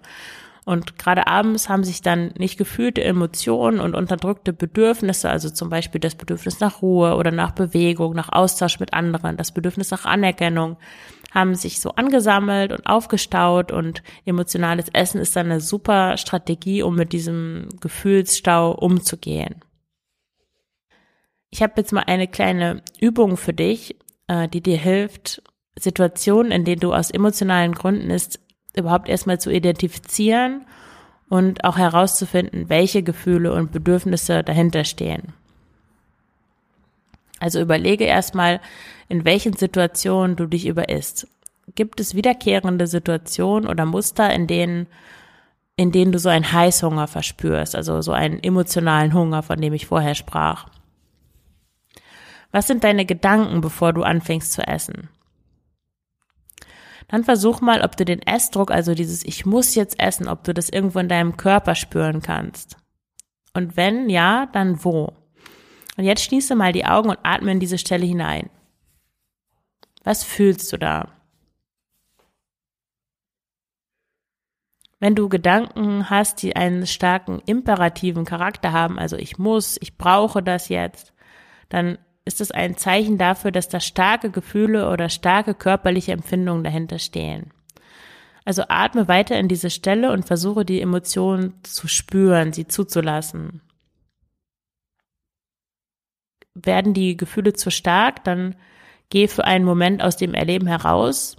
Und 0.63 0.99
gerade 0.99 1.25
abends 1.25 1.69
haben 1.69 1.83
sich 1.83 2.01
dann 2.01 2.33
nicht 2.37 2.57
gefühlte 2.57 3.03
Emotionen 3.03 3.79
und 3.79 3.95
unterdrückte 3.95 4.53
Bedürfnisse, 4.53 5.29
also 5.29 5.49
zum 5.49 5.69
Beispiel 5.69 5.99
das 5.99 6.13
Bedürfnis 6.13 6.59
nach 6.59 6.83
Ruhe 6.83 7.15
oder 7.15 7.31
nach 7.31 7.51
Bewegung, 7.51 8.13
nach 8.13 8.29
Austausch 8.31 8.79
mit 8.79 8.93
anderen, 8.93 9.37
das 9.37 9.53
Bedürfnis 9.53 9.89
nach 9.89 10.05
Anerkennung, 10.05 10.77
haben 11.31 11.55
sich 11.55 11.79
so 11.79 11.91
angesammelt 11.91 12.73
und 12.73 12.85
aufgestaut 12.85 13.71
und 13.71 14.03
emotionales 14.25 14.87
Essen 14.93 15.19
ist 15.19 15.35
dann 15.35 15.47
eine 15.47 15.61
super 15.61 16.17
Strategie, 16.17 16.83
um 16.83 16.95
mit 16.95 17.13
diesem 17.13 17.69
Gefühlsstau 17.79 18.73
umzugehen. 18.73 19.55
Ich 21.49 21.63
habe 21.63 21.73
jetzt 21.77 21.91
mal 21.91 22.03
eine 22.05 22.27
kleine 22.27 22.83
Übung 22.99 23.35
für 23.35 23.53
dich, 23.53 23.95
äh, 24.27 24.47
die 24.47 24.61
dir 24.61 24.77
hilft, 24.77 25.41
Situationen, 25.79 26.51
in 26.51 26.65
denen 26.65 26.81
du 26.81 26.93
aus 26.93 27.11
emotionalen 27.11 27.73
Gründen 27.73 28.09
ist, 28.09 28.39
überhaupt 28.75 29.09
erstmal 29.09 29.39
zu 29.39 29.51
identifizieren 29.51 30.65
und 31.29 31.63
auch 31.63 31.77
herauszufinden, 31.77 32.69
welche 32.69 33.03
Gefühle 33.03 33.53
und 33.53 33.71
Bedürfnisse 33.71 34.43
dahinter 34.43 34.83
stehen. 34.83 35.33
Also 37.39 37.59
überlege 37.59 38.03
erstmal, 38.03 38.61
in 39.09 39.25
welchen 39.25 39.53
Situationen 39.53 40.35
du 40.35 40.45
dich 40.45 40.67
überisst. 40.67 41.27
Gibt 41.73 41.99
es 41.99 42.15
wiederkehrende 42.15 42.85
Situationen 42.85 43.67
oder 43.67 43.85
Muster, 43.85 44.31
in 44.33 44.45
denen, 44.45 44.87
in 45.75 45.91
denen 45.91 46.11
du 46.11 46.19
so 46.19 46.29
einen 46.29 46.51
Heißhunger 46.51 47.07
verspürst, 47.07 47.75
also 47.75 48.01
so 48.01 48.11
einen 48.11 48.43
emotionalen 48.43 49.13
Hunger, 49.13 49.41
von 49.41 49.59
dem 49.59 49.73
ich 49.73 49.87
vorher 49.87 50.15
sprach? 50.15 50.67
Was 52.51 52.67
sind 52.67 52.83
deine 52.83 53.05
Gedanken, 53.05 53.61
bevor 53.61 53.93
du 53.93 54.03
anfängst 54.03 54.53
zu 54.53 54.67
essen? 54.67 55.09
Dann 57.11 57.25
versuch 57.25 57.59
mal, 57.59 57.81
ob 57.81 57.97
du 57.97 58.05
den 58.05 58.21
Essdruck, 58.21 58.71
also 58.71 58.95
dieses 58.95 59.25
Ich 59.25 59.45
muss 59.45 59.75
jetzt 59.75 59.99
essen, 59.99 60.29
ob 60.29 60.45
du 60.45 60.53
das 60.53 60.69
irgendwo 60.69 60.99
in 60.99 61.09
deinem 61.09 61.35
Körper 61.35 61.75
spüren 61.75 62.21
kannst. 62.21 62.77
Und 63.53 63.75
wenn 63.75 64.09
ja, 64.09 64.45
dann 64.53 64.85
wo? 64.85 65.11
Und 65.97 66.05
jetzt 66.05 66.23
schließe 66.23 66.55
mal 66.55 66.71
die 66.71 66.85
Augen 66.85 67.09
und 67.09 67.19
atme 67.23 67.51
in 67.51 67.59
diese 67.59 67.77
Stelle 67.77 68.05
hinein. 68.05 68.49
Was 70.05 70.23
fühlst 70.23 70.71
du 70.71 70.77
da? 70.77 71.09
Wenn 75.01 75.15
du 75.15 75.27
Gedanken 75.27 76.09
hast, 76.09 76.41
die 76.41 76.55
einen 76.55 76.87
starken 76.87 77.41
imperativen 77.45 78.23
Charakter 78.23 78.71
haben, 78.71 78.97
also 78.97 79.17
ich 79.17 79.37
muss, 79.37 79.77
ich 79.81 79.97
brauche 79.97 80.41
das 80.41 80.69
jetzt, 80.69 81.13
dann 81.67 81.97
ist 82.25 82.41
es 82.41 82.51
ein 82.51 82.77
Zeichen 82.77 83.17
dafür, 83.17 83.51
dass 83.51 83.69
da 83.69 83.79
starke 83.79 84.29
Gefühle 84.29 84.89
oder 84.89 85.09
starke 85.09 85.53
körperliche 85.53 86.11
Empfindungen 86.11 86.63
dahinter 86.63 86.99
stehen. 86.99 87.51
Also 88.45 88.63
atme 88.69 89.07
weiter 89.07 89.37
in 89.39 89.47
diese 89.47 89.69
Stelle 89.69 90.11
und 90.11 90.25
versuche 90.25 90.65
die 90.65 90.81
Emotionen 90.81 91.53
zu 91.63 91.87
spüren, 91.87 92.53
sie 92.53 92.67
zuzulassen 92.67 93.61
werden 96.53 96.93
die 96.93 97.17
Gefühle 97.17 97.53
zu 97.53 97.71
stark, 97.71 98.23
dann 98.23 98.55
geh 99.09 99.27
für 99.27 99.45
einen 99.45 99.65
Moment 99.65 100.03
aus 100.03 100.17
dem 100.17 100.33
Erleben 100.33 100.67
heraus. 100.67 101.37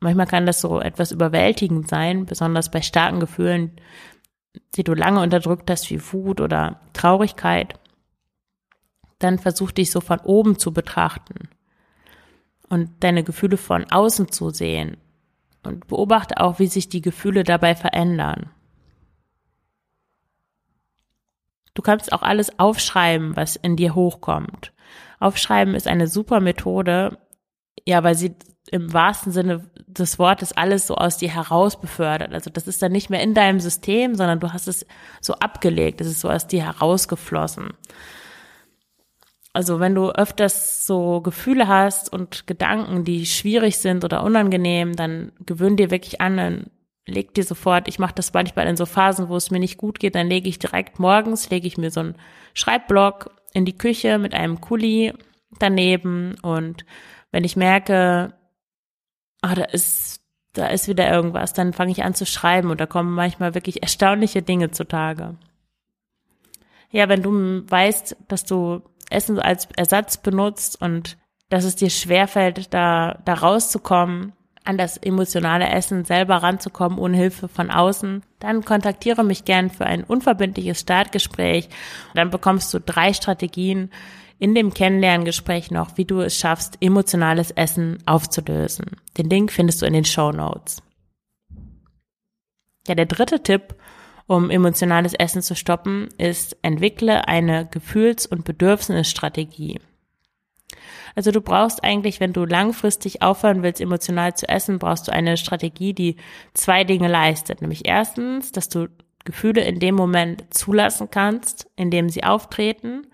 Manchmal 0.00 0.26
kann 0.26 0.46
das 0.46 0.60
so 0.60 0.80
etwas 0.80 1.12
überwältigend 1.12 1.88
sein, 1.88 2.26
besonders 2.26 2.70
bei 2.70 2.82
starken 2.82 3.20
Gefühlen, 3.20 3.72
die 4.76 4.84
du 4.84 4.94
lange 4.94 5.20
unterdrückt 5.20 5.70
hast, 5.70 5.90
wie 5.90 6.00
Wut 6.12 6.40
oder 6.40 6.80
Traurigkeit. 6.92 7.78
Dann 9.18 9.38
versuch 9.38 9.72
dich 9.72 9.90
so 9.90 10.00
von 10.00 10.20
oben 10.20 10.58
zu 10.58 10.72
betrachten 10.72 11.48
und 12.68 12.90
deine 13.00 13.22
Gefühle 13.22 13.56
von 13.56 13.90
außen 13.90 14.30
zu 14.30 14.50
sehen 14.50 14.96
und 15.62 15.86
beobachte 15.86 16.40
auch, 16.40 16.58
wie 16.58 16.66
sich 16.66 16.88
die 16.88 17.00
Gefühle 17.00 17.44
dabei 17.44 17.74
verändern. 17.74 18.50
Du 21.74 21.82
kannst 21.82 22.12
auch 22.12 22.22
alles 22.22 22.58
aufschreiben, 22.58 23.36
was 23.36 23.56
in 23.56 23.76
dir 23.76 23.94
hochkommt. 23.94 24.72
Aufschreiben 25.18 25.74
ist 25.74 25.88
eine 25.88 26.06
super 26.06 26.40
Methode, 26.40 27.18
ja, 27.84 28.04
weil 28.04 28.14
sie 28.14 28.36
im 28.70 28.92
wahrsten 28.92 29.32
Sinne 29.32 29.68
des 29.86 30.18
Wortes 30.18 30.52
alles 30.52 30.86
so 30.86 30.94
aus 30.96 31.18
dir 31.18 31.30
heraus 31.30 31.80
befördert. 31.80 32.32
Also 32.32 32.50
das 32.50 32.66
ist 32.66 32.80
dann 32.82 32.92
nicht 32.92 33.10
mehr 33.10 33.22
in 33.22 33.34
deinem 33.34 33.60
System, 33.60 34.14
sondern 34.14 34.40
du 34.40 34.52
hast 34.52 34.68
es 34.68 34.86
so 35.20 35.34
abgelegt, 35.34 36.00
es 36.00 36.06
ist 36.06 36.20
so 36.20 36.30
aus 36.30 36.46
dir 36.46 36.64
herausgeflossen. 36.64 37.74
Also 39.54 39.78
wenn 39.78 39.94
du 39.94 40.10
öfters 40.10 40.84
so 40.84 41.20
Gefühle 41.20 41.68
hast 41.68 42.12
und 42.12 42.48
Gedanken, 42.48 43.04
die 43.04 43.24
schwierig 43.24 43.78
sind 43.78 44.04
oder 44.04 44.24
unangenehm, 44.24 44.96
dann 44.96 45.30
gewöhn 45.46 45.76
dir 45.76 45.92
wirklich 45.92 46.20
an, 46.20 46.66
leg 47.06 47.34
dir 47.34 47.44
sofort, 47.44 47.86
ich 47.86 48.00
mache 48.00 48.16
das 48.16 48.32
manchmal 48.32 48.66
in 48.66 48.76
so 48.76 48.84
Phasen, 48.84 49.28
wo 49.28 49.36
es 49.36 49.52
mir 49.52 49.60
nicht 49.60 49.76
gut 49.76 50.00
geht, 50.00 50.16
dann 50.16 50.26
lege 50.26 50.48
ich 50.48 50.58
direkt 50.58 50.98
morgens, 50.98 51.50
lege 51.50 51.68
ich 51.68 51.78
mir 51.78 51.92
so 51.92 52.00
einen 52.00 52.16
Schreibblock 52.52 53.30
in 53.52 53.64
die 53.64 53.78
Küche 53.78 54.18
mit 54.18 54.34
einem 54.34 54.60
Kuli 54.60 55.12
daneben 55.60 56.34
und 56.42 56.84
wenn 57.30 57.44
ich 57.44 57.54
merke, 57.54 58.34
ah, 59.40 59.54
da 59.54 59.64
ist, 59.66 60.20
da 60.54 60.66
ist 60.66 60.88
wieder 60.88 61.08
irgendwas, 61.08 61.52
dann 61.52 61.72
fange 61.72 61.92
ich 61.92 62.02
an 62.02 62.14
zu 62.14 62.26
schreiben 62.26 62.70
und 62.72 62.80
da 62.80 62.86
kommen 62.86 63.14
manchmal 63.14 63.54
wirklich 63.54 63.82
erstaunliche 63.82 64.42
Dinge 64.42 64.72
zutage. 64.72 65.36
Ja, 66.90 67.08
wenn 67.08 67.22
du 67.22 67.68
weißt, 67.68 68.16
dass 68.28 68.44
du 68.44 68.82
Essen 69.10 69.38
als 69.38 69.68
Ersatz 69.76 70.16
benutzt 70.16 70.80
und 70.80 71.16
dass 71.48 71.64
es 71.64 71.76
dir 71.76 71.90
schwerfällt, 71.90 72.72
da, 72.72 73.18
da 73.24 73.34
rauszukommen, 73.34 74.32
an 74.64 74.78
das 74.78 74.96
emotionale 74.96 75.68
Essen 75.68 76.04
selber 76.04 76.36
ranzukommen 76.36 76.98
ohne 76.98 77.18
Hilfe 77.18 77.48
von 77.48 77.70
außen, 77.70 78.22
dann 78.40 78.64
kontaktiere 78.64 79.22
mich 79.22 79.44
gern 79.44 79.70
für 79.70 79.84
ein 79.84 80.04
unverbindliches 80.04 80.80
Startgespräch. 80.80 81.68
Dann 82.14 82.30
bekommst 82.30 82.72
du 82.72 82.80
drei 82.80 83.12
Strategien 83.12 83.90
in 84.38 84.54
dem 84.54 84.72
Kennenlerngespräch 84.72 85.70
noch, 85.70 85.96
wie 85.96 86.06
du 86.06 86.20
es 86.20 86.36
schaffst, 86.36 86.78
emotionales 86.80 87.50
Essen 87.50 87.98
aufzulösen. 88.06 88.86
Den 89.18 89.28
Link 89.28 89.52
findest 89.52 89.82
du 89.82 89.86
in 89.86 89.92
den 89.92 90.04
Show 90.04 90.32
Notes. 90.32 90.82
Ja, 92.88 92.94
der 92.94 93.06
dritte 93.06 93.42
Tipp, 93.42 93.74
um 94.26 94.50
emotionales 94.50 95.14
Essen 95.14 95.42
zu 95.42 95.54
stoppen, 95.54 96.08
ist, 96.18 96.56
entwickle 96.62 97.28
eine 97.28 97.66
Gefühls- 97.66 98.26
und 98.26 98.44
Bedürfnisstrategie. 98.44 99.80
Also 101.14 101.30
du 101.30 101.40
brauchst 101.40 101.84
eigentlich, 101.84 102.20
wenn 102.20 102.32
du 102.32 102.44
langfristig 102.44 103.22
aufhören 103.22 103.62
willst, 103.62 103.80
emotional 103.80 104.34
zu 104.34 104.48
essen, 104.48 104.78
brauchst 104.78 105.06
du 105.06 105.12
eine 105.12 105.36
Strategie, 105.36 105.94
die 105.94 106.16
zwei 106.54 106.84
Dinge 106.84 107.08
leistet. 107.08 107.60
Nämlich 107.60 107.86
erstens, 107.86 108.50
dass 108.50 108.68
du 108.68 108.88
Gefühle 109.24 109.62
in 109.62 109.78
dem 109.78 109.94
Moment 109.94 110.52
zulassen 110.52 111.10
kannst, 111.10 111.70
in 111.76 111.90
dem 111.90 112.08
sie 112.08 112.24
auftreten. 112.24 113.06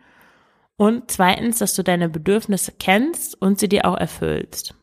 Und 0.76 1.10
zweitens, 1.10 1.58
dass 1.58 1.74
du 1.74 1.82
deine 1.82 2.08
Bedürfnisse 2.08 2.72
kennst 2.72 3.40
und 3.40 3.60
sie 3.60 3.68
dir 3.68 3.84
auch 3.84 3.96
erfüllst. 3.96 4.74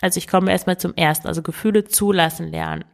Also 0.00 0.18
ich 0.18 0.26
komme 0.26 0.50
erstmal 0.50 0.78
zum 0.78 0.94
ersten, 0.94 1.28
also 1.28 1.42
Gefühle 1.42 1.84
zulassen 1.84 2.48
lernen. 2.48 2.84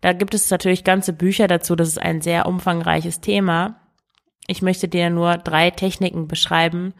Da 0.00 0.12
gibt 0.12 0.34
es 0.34 0.50
natürlich 0.50 0.84
ganze 0.84 1.12
Bücher 1.12 1.48
dazu, 1.48 1.76
das 1.76 1.88
ist 1.88 2.00
ein 2.00 2.20
sehr 2.20 2.46
umfangreiches 2.46 3.20
Thema. 3.20 3.80
Ich 4.46 4.62
möchte 4.62 4.88
dir 4.88 5.10
nur 5.10 5.38
drei 5.38 5.70
Techniken 5.70 6.28
beschreiben, 6.28 6.94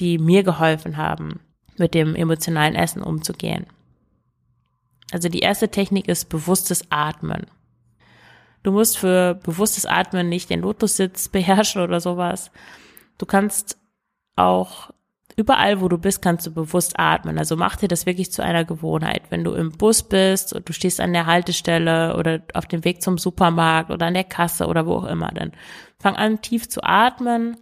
die 0.00 0.18
mir 0.18 0.42
geholfen 0.42 0.96
haben, 0.96 1.40
mit 1.76 1.94
dem 1.94 2.14
emotionalen 2.14 2.74
Essen 2.74 3.02
umzugehen. 3.02 3.66
Also 5.12 5.28
die 5.28 5.40
erste 5.40 5.68
Technik 5.68 6.08
ist 6.08 6.28
bewusstes 6.28 6.90
Atmen. 6.90 7.46
Du 8.62 8.72
musst 8.72 8.98
für 8.98 9.34
bewusstes 9.34 9.86
Atmen 9.86 10.28
nicht 10.28 10.50
den 10.50 10.60
Lotussitz 10.60 11.28
beherrschen 11.30 11.82
oder 11.82 12.00
sowas. 12.00 12.50
Du 13.18 13.26
kannst 13.26 13.78
auch 14.36 14.90
überall, 15.36 15.80
wo 15.80 15.88
du 15.88 15.98
bist, 15.98 16.22
kannst 16.22 16.46
du 16.46 16.52
bewusst 16.52 16.98
atmen. 16.98 17.38
Also 17.38 17.56
mach 17.56 17.76
dir 17.76 17.88
das 17.88 18.06
wirklich 18.06 18.32
zu 18.32 18.42
einer 18.42 18.64
Gewohnheit. 18.64 19.22
Wenn 19.30 19.44
du 19.44 19.52
im 19.52 19.72
Bus 19.72 20.02
bist 20.02 20.52
und 20.52 20.68
du 20.68 20.72
stehst 20.72 21.00
an 21.00 21.12
der 21.12 21.26
Haltestelle 21.26 22.16
oder 22.16 22.40
auf 22.54 22.66
dem 22.66 22.84
Weg 22.84 23.02
zum 23.02 23.18
Supermarkt 23.18 23.90
oder 23.90 24.06
an 24.06 24.14
der 24.14 24.24
Kasse 24.24 24.66
oder 24.66 24.86
wo 24.86 24.94
auch 24.94 25.06
immer, 25.06 25.28
dann 25.28 25.52
fang 25.98 26.16
an 26.16 26.40
tief 26.40 26.68
zu 26.68 26.82
atmen 26.82 27.56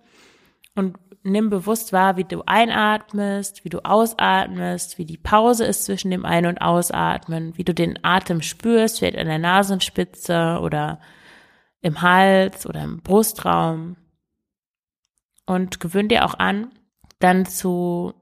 und 0.74 0.98
nimm 1.22 1.50
bewusst 1.50 1.92
wahr, 1.92 2.16
wie 2.16 2.24
du 2.24 2.42
einatmest, 2.46 3.64
wie 3.64 3.68
du 3.68 3.84
ausatmest, 3.84 4.98
wie 4.98 5.04
die 5.04 5.18
Pause 5.18 5.64
ist 5.64 5.84
zwischen 5.84 6.10
dem 6.10 6.24
Ein- 6.24 6.46
und 6.46 6.60
Ausatmen, 6.60 7.56
wie 7.56 7.64
du 7.64 7.74
den 7.74 7.98
Atem 8.02 8.42
spürst, 8.42 8.98
vielleicht 8.98 9.18
an 9.18 9.28
der 9.28 9.38
Nasenspitze 9.38 10.58
oder 10.60 11.00
im 11.80 12.02
Hals 12.02 12.66
oder 12.66 12.82
im 12.82 13.02
Brustraum. 13.02 13.96
Und 15.46 15.80
gewöhn 15.80 16.08
dir 16.08 16.24
auch 16.24 16.38
an, 16.38 16.70
dann 17.22 17.46
zu, 17.46 18.14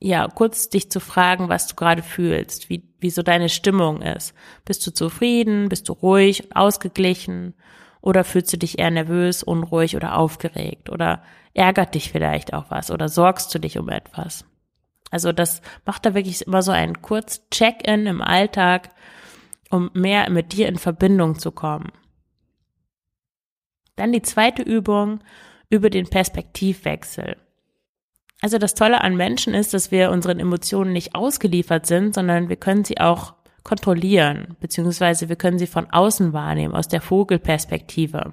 ja, 0.00 0.28
kurz 0.28 0.68
dich 0.68 0.90
zu 0.90 1.00
fragen, 1.00 1.48
was 1.48 1.66
du 1.66 1.74
gerade 1.74 2.02
fühlst, 2.02 2.68
wie, 2.70 2.94
wie 2.98 3.10
so 3.10 3.22
deine 3.22 3.48
Stimmung 3.48 4.02
ist. 4.02 4.34
Bist 4.64 4.86
du 4.86 4.92
zufrieden? 4.92 5.68
Bist 5.68 5.88
du 5.88 5.92
ruhig 5.92 6.44
und 6.44 6.56
ausgeglichen? 6.56 7.54
Oder 8.00 8.24
fühlst 8.24 8.52
du 8.52 8.58
dich 8.58 8.78
eher 8.78 8.90
nervös, 8.90 9.42
unruhig 9.42 9.96
oder 9.96 10.18
aufgeregt? 10.18 10.90
Oder 10.90 11.22
ärgert 11.54 11.94
dich 11.94 12.10
vielleicht 12.12 12.52
auch 12.52 12.66
was? 12.68 12.90
Oder 12.90 13.08
sorgst 13.08 13.54
du 13.54 13.58
dich 13.58 13.78
um 13.78 13.88
etwas? 13.88 14.44
Also 15.10 15.32
das 15.32 15.62
macht 15.86 16.04
da 16.04 16.14
wirklich 16.14 16.42
immer 16.46 16.62
so 16.62 16.72
einen 16.72 17.00
kurz 17.00 17.48
Check-in 17.50 18.06
im 18.06 18.20
Alltag, 18.20 18.90
um 19.70 19.90
mehr 19.94 20.28
mit 20.28 20.52
dir 20.52 20.68
in 20.68 20.76
Verbindung 20.76 21.38
zu 21.38 21.52
kommen. 21.52 21.92
Dann 23.96 24.12
die 24.12 24.22
zweite 24.22 24.62
Übung 24.62 25.20
über 25.70 25.88
den 25.88 26.08
Perspektivwechsel. 26.08 27.36
Also 28.40 28.58
das 28.58 28.74
Tolle 28.74 29.00
an 29.00 29.16
Menschen 29.16 29.54
ist, 29.54 29.74
dass 29.74 29.90
wir 29.90 30.10
unseren 30.10 30.38
Emotionen 30.38 30.92
nicht 30.92 31.14
ausgeliefert 31.14 31.86
sind, 31.86 32.14
sondern 32.14 32.48
wir 32.48 32.56
können 32.56 32.84
sie 32.84 32.98
auch 33.00 33.34
kontrollieren, 33.62 34.56
beziehungsweise 34.60 35.28
wir 35.28 35.36
können 35.36 35.58
sie 35.58 35.66
von 35.66 35.90
außen 35.90 36.32
wahrnehmen, 36.32 36.74
aus 36.74 36.86
der 36.86 37.00
Vogelperspektive. 37.00 38.32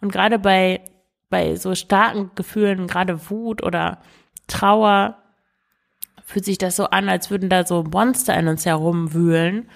Und 0.00 0.12
gerade 0.12 0.38
bei, 0.38 0.82
bei 1.30 1.56
so 1.56 1.74
starken 1.74 2.30
Gefühlen, 2.34 2.86
gerade 2.86 3.30
Wut 3.30 3.62
oder 3.62 4.02
Trauer, 4.46 5.16
fühlt 6.24 6.44
sich 6.44 6.58
das 6.58 6.76
so 6.76 6.86
an, 6.86 7.08
als 7.08 7.30
würden 7.30 7.48
da 7.48 7.64
so 7.64 7.82
Monster 7.84 8.36
in 8.36 8.48
uns 8.48 8.66
herumwühlen. 8.66 9.70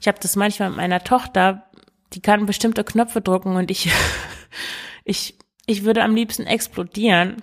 Ich 0.00 0.06
habe 0.06 0.18
das 0.20 0.36
manchmal 0.36 0.68
mit 0.68 0.76
meiner 0.76 1.02
Tochter, 1.02 1.64
die 2.12 2.20
kann 2.20 2.46
bestimmte 2.46 2.84
Knöpfe 2.84 3.20
drücken 3.20 3.56
und 3.56 3.70
ich, 3.70 3.90
ich, 5.04 5.36
ich 5.66 5.84
würde 5.84 6.04
am 6.04 6.14
liebsten 6.14 6.46
explodieren. 6.46 7.42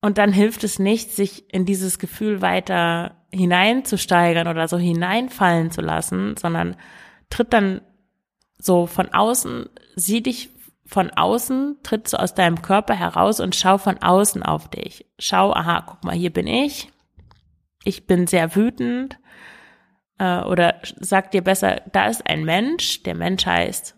Und 0.00 0.18
dann 0.18 0.32
hilft 0.32 0.64
es 0.64 0.78
nicht, 0.78 1.10
sich 1.12 1.52
in 1.52 1.66
dieses 1.66 1.98
Gefühl 1.98 2.40
weiter 2.40 3.16
hineinzusteigern 3.30 4.48
oder 4.48 4.66
so 4.66 4.78
hineinfallen 4.78 5.70
zu 5.70 5.82
lassen, 5.82 6.36
sondern 6.36 6.76
tritt 7.28 7.52
dann 7.52 7.82
so 8.58 8.86
von 8.86 9.12
außen, 9.12 9.68
sieh 9.96 10.22
dich 10.22 10.50
von 10.86 11.10
außen, 11.10 11.78
tritt 11.82 12.08
so 12.08 12.16
aus 12.16 12.34
deinem 12.34 12.62
Körper 12.62 12.94
heraus 12.94 13.40
und 13.40 13.54
schau 13.54 13.78
von 13.78 13.98
außen 13.98 14.42
auf 14.42 14.68
dich. 14.68 15.06
Schau, 15.18 15.52
aha, 15.52 15.84
guck 15.86 16.04
mal, 16.04 16.16
hier 16.16 16.32
bin 16.32 16.46
ich. 16.46 16.90
Ich 17.84 18.06
bin 18.06 18.26
sehr 18.26 18.56
wütend. 18.56 19.18
Äh, 20.18 20.40
oder 20.40 20.80
sag 20.98 21.30
dir 21.30 21.42
besser, 21.42 21.82
da 21.92 22.06
ist 22.06 22.26
ein 22.26 22.44
Mensch. 22.44 23.02
Der 23.04 23.14
Mensch 23.14 23.46
heißt, 23.46 23.94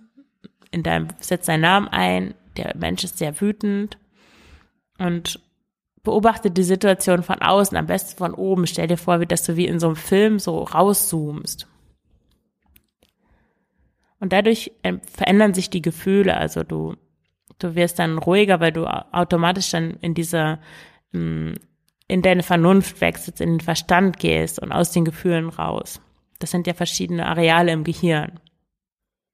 in 0.70 0.82
deinem, 0.82 1.08
setz 1.18 1.46
deinen 1.46 1.62
Namen 1.62 1.88
ein. 1.88 2.34
Der 2.56 2.76
Mensch 2.76 3.04
ist 3.04 3.18
sehr 3.18 3.40
wütend. 3.40 3.98
Und 4.98 5.40
beobachte 6.02 6.50
die 6.50 6.64
Situation 6.64 7.22
von 7.22 7.40
außen, 7.40 7.76
am 7.76 7.86
besten 7.86 8.16
von 8.18 8.34
oben. 8.34 8.66
Stell 8.66 8.88
dir 8.88 8.96
vor, 8.96 9.20
wie 9.20 9.26
dass 9.26 9.44
du 9.44 9.56
wie 9.56 9.66
in 9.66 9.78
so 9.78 9.86
einem 9.86 9.96
Film 9.96 10.38
so 10.38 10.62
rauszoomst. 10.62 11.68
Und 14.18 14.32
dadurch 14.32 14.72
ähm, 14.84 15.00
verändern 15.02 15.54
sich 15.54 15.70
die 15.70 15.82
Gefühle. 15.82 16.36
Also 16.36 16.62
du, 16.62 16.94
du 17.58 17.74
wirst 17.74 17.98
dann 17.98 18.18
ruhiger, 18.18 18.60
weil 18.60 18.72
du 18.72 18.86
automatisch 18.86 19.70
dann 19.70 19.94
in 20.00 20.14
dieser, 20.14 20.60
mm, 21.12 21.54
in 22.08 22.22
deine 22.22 22.42
Vernunft 22.42 23.00
wechselst, 23.00 23.40
in 23.40 23.54
den 23.54 23.60
Verstand 23.60 24.18
gehst 24.18 24.60
und 24.60 24.72
aus 24.72 24.92
den 24.92 25.04
Gefühlen 25.04 25.48
raus. 25.48 26.00
Das 26.38 26.50
sind 26.50 26.66
ja 26.66 26.74
verschiedene 26.74 27.26
Areale 27.26 27.72
im 27.72 27.84
Gehirn. 27.84 28.40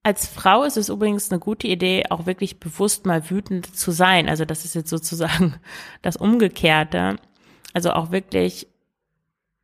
Als 0.08 0.26
Frau 0.26 0.62
ist 0.62 0.78
es 0.78 0.88
übrigens 0.88 1.30
eine 1.30 1.38
gute 1.38 1.66
Idee, 1.66 2.04
auch 2.08 2.24
wirklich 2.24 2.58
bewusst 2.58 3.04
mal 3.04 3.28
wütend 3.28 3.76
zu 3.76 3.90
sein. 3.90 4.30
Also 4.30 4.46
das 4.46 4.64
ist 4.64 4.74
jetzt 4.74 4.88
sozusagen 4.88 5.56
das 6.00 6.16
Umgekehrte. 6.16 7.16
Also 7.74 7.92
auch 7.92 8.10
wirklich 8.10 8.68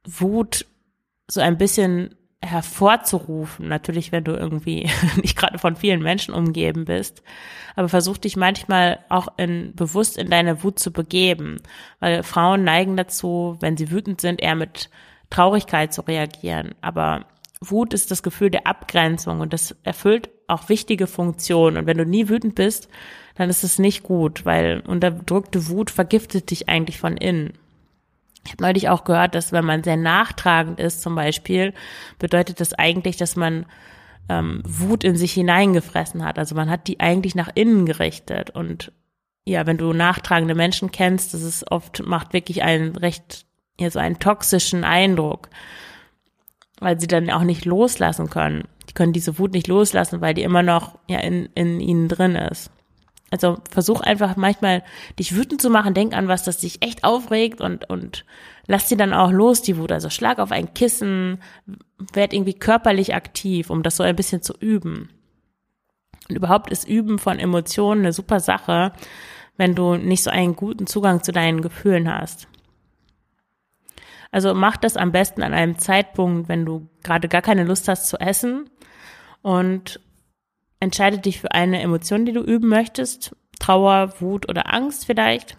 Wut 0.06 0.66
so 1.28 1.40
ein 1.40 1.56
bisschen 1.56 2.14
hervorzurufen. 2.42 3.68
Natürlich, 3.68 4.12
wenn 4.12 4.24
du 4.24 4.32
irgendwie 4.32 4.90
nicht 5.16 5.34
gerade 5.34 5.56
von 5.56 5.76
vielen 5.76 6.02
Menschen 6.02 6.34
umgeben 6.34 6.84
bist. 6.84 7.22
Aber 7.74 7.88
versuch 7.88 8.18
dich 8.18 8.36
manchmal 8.36 9.02
auch 9.08 9.28
in, 9.38 9.74
bewusst 9.74 10.18
in 10.18 10.28
deine 10.28 10.62
Wut 10.62 10.78
zu 10.78 10.92
begeben. 10.92 11.62
Weil 12.00 12.22
Frauen 12.22 12.64
neigen 12.64 12.98
dazu, 12.98 13.56
wenn 13.60 13.78
sie 13.78 13.90
wütend 13.90 14.20
sind, 14.20 14.42
eher 14.42 14.56
mit 14.56 14.90
Traurigkeit 15.30 15.94
zu 15.94 16.02
reagieren. 16.02 16.74
Aber 16.82 17.24
Wut 17.62 17.94
ist 17.94 18.10
das 18.10 18.22
Gefühl 18.22 18.50
der 18.50 18.66
Abgrenzung 18.66 19.40
und 19.40 19.54
das 19.54 19.74
erfüllt 19.84 20.28
auch 20.46 20.68
wichtige 20.68 21.06
Funktionen. 21.06 21.76
Und 21.76 21.86
wenn 21.86 21.98
du 21.98 22.06
nie 22.06 22.28
wütend 22.28 22.54
bist, 22.54 22.88
dann 23.36 23.50
ist 23.50 23.64
es 23.64 23.78
nicht 23.78 24.02
gut, 24.02 24.44
weil 24.44 24.80
unterdrückte 24.86 25.68
Wut 25.68 25.90
vergiftet 25.90 26.50
dich 26.50 26.68
eigentlich 26.68 26.98
von 26.98 27.16
innen. 27.16 27.54
Ich 28.44 28.52
habe 28.52 28.62
neulich 28.62 28.88
auch 28.88 29.04
gehört, 29.04 29.34
dass 29.34 29.52
wenn 29.52 29.64
man 29.64 29.82
sehr 29.82 29.96
nachtragend 29.96 30.78
ist 30.78 31.00
zum 31.00 31.14
Beispiel, 31.14 31.72
bedeutet 32.18 32.60
das 32.60 32.74
eigentlich, 32.74 33.16
dass 33.16 33.36
man 33.36 33.66
ähm, 34.28 34.62
Wut 34.66 35.02
in 35.02 35.16
sich 35.16 35.32
hineingefressen 35.32 36.24
hat. 36.24 36.38
Also 36.38 36.54
man 36.54 36.70
hat 36.70 36.86
die 36.86 37.00
eigentlich 37.00 37.34
nach 37.34 37.50
innen 37.54 37.86
gerichtet. 37.86 38.50
Und 38.50 38.92
ja, 39.46 39.66
wenn 39.66 39.78
du 39.78 39.92
nachtragende 39.92 40.54
Menschen 40.54 40.90
kennst, 40.90 41.34
das 41.34 41.42
ist 41.42 41.70
oft, 41.70 42.04
macht 42.04 42.32
wirklich 42.32 42.62
einen 42.62 42.96
recht, 42.96 43.46
ja, 43.80 43.90
so 43.90 43.98
einen 43.98 44.18
toxischen 44.18 44.84
Eindruck 44.84 45.48
weil 46.80 47.00
sie 47.00 47.06
dann 47.06 47.30
auch 47.30 47.42
nicht 47.42 47.64
loslassen 47.64 48.30
können. 48.30 48.68
Können 48.94 49.12
diese 49.12 49.38
Wut 49.38 49.52
nicht 49.52 49.66
loslassen, 49.66 50.20
weil 50.20 50.34
die 50.34 50.42
immer 50.42 50.62
noch 50.62 50.98
ja 51.08 51.18
in, 51.18 51.48
in 51.54 51.80
ihnen 51.80 52.08
drin 52.08 52.36
ist. 52.36 52.70
Also 53.30 53.58
versuch 53.68 54.00
einfach 54.00 54.36
manchmal 54.36 54.84
dich 55.18 55.34
wütend 55.34 55.60
zu 55.60 55.68
machen, 55.68 55.94
denk 55.94 56.14
an 56.16 56.28
was, 56.28 56.44
das 56.44 56.58
dich 56.58 56.82
echt 56.82 57.02
aufregt 57.02 57.60
und, 57.60 57.90
und 57.90 58.24
lass 58.68 58.88
sie 58.88 58.96
dann 58.96 59.12
auch 59.12 59.32
los, 59.32 59.60
die 59.60 59.76
Wut. 59.76 59.90
Also 59.90 60.08
schlag 60.08 60.38
auf 60.38 60.52
ein 60.52 60.72
Kissen, 60.72 61.38
werd 62.12 62.32
irgendwie 62.32 62.54
körperlich 62.54 63.14
aktiv, 63.14 63.70
um 63.70 63.82
das 63.82 63.96
so 63.96 64.04
ein 64.04 64.14
bisschen 64.14 64.42
zu 64.42 64.54
üben. 64.60 65.08
Und 66.28 66.36
überhaupt 66.36 66.70
ist 66.70 66.88
Üben 66.88 67.18
von 67.18 67.38
Emotionen 67.38 68.02
eine 68.02 68.12
super 68.12 68.40
Sache, 68.40 68.92
wenn 69.56 69.74
du 69.74 69.96
nicht 69.96 70.22
so 70.22 70.30
einen 70.30 70.56
guten 70.56 70.86
Zugang 70.86 71.22
zu 71.22 71.32
deinen 71.32 71.60
Gefühlen 71.60 72.12
hast. 72.12 72.48
Also 74.34 74.52
mach 74.52 74.76
das 74.76 74.96
am 74.96 75.12
besten 75.12 75.44
an 75.44 75.54
einem 75.54 75.78
Zeitpunkt, 75.78 76.48
wenn 76.48 76.66
du 76.66 76.88
gerade 77.04 77.28
gar 77.28 77.40
keine 77.40 77.62
Lust 77.62 77.86
hast 77.86 78.08
zu 78.08 78.18
essen 78.18 78.68
und 79.42 80.00
entscheide 80.80 81.18
dich 81.18 81.40
für 81.40 81.52
eine 81.52 81.80
Emotion, 81.80 82.26
die 82.26 82.32
du 82.32 82.40
üben 82.40 82.68
möchtest. 82.68 83.36
Trauer, 83.60 84.12
Wut 84.18 84.48
oder 84.48 84.74
Angst 84.74 85.06
vielleicht. 85.06 85.56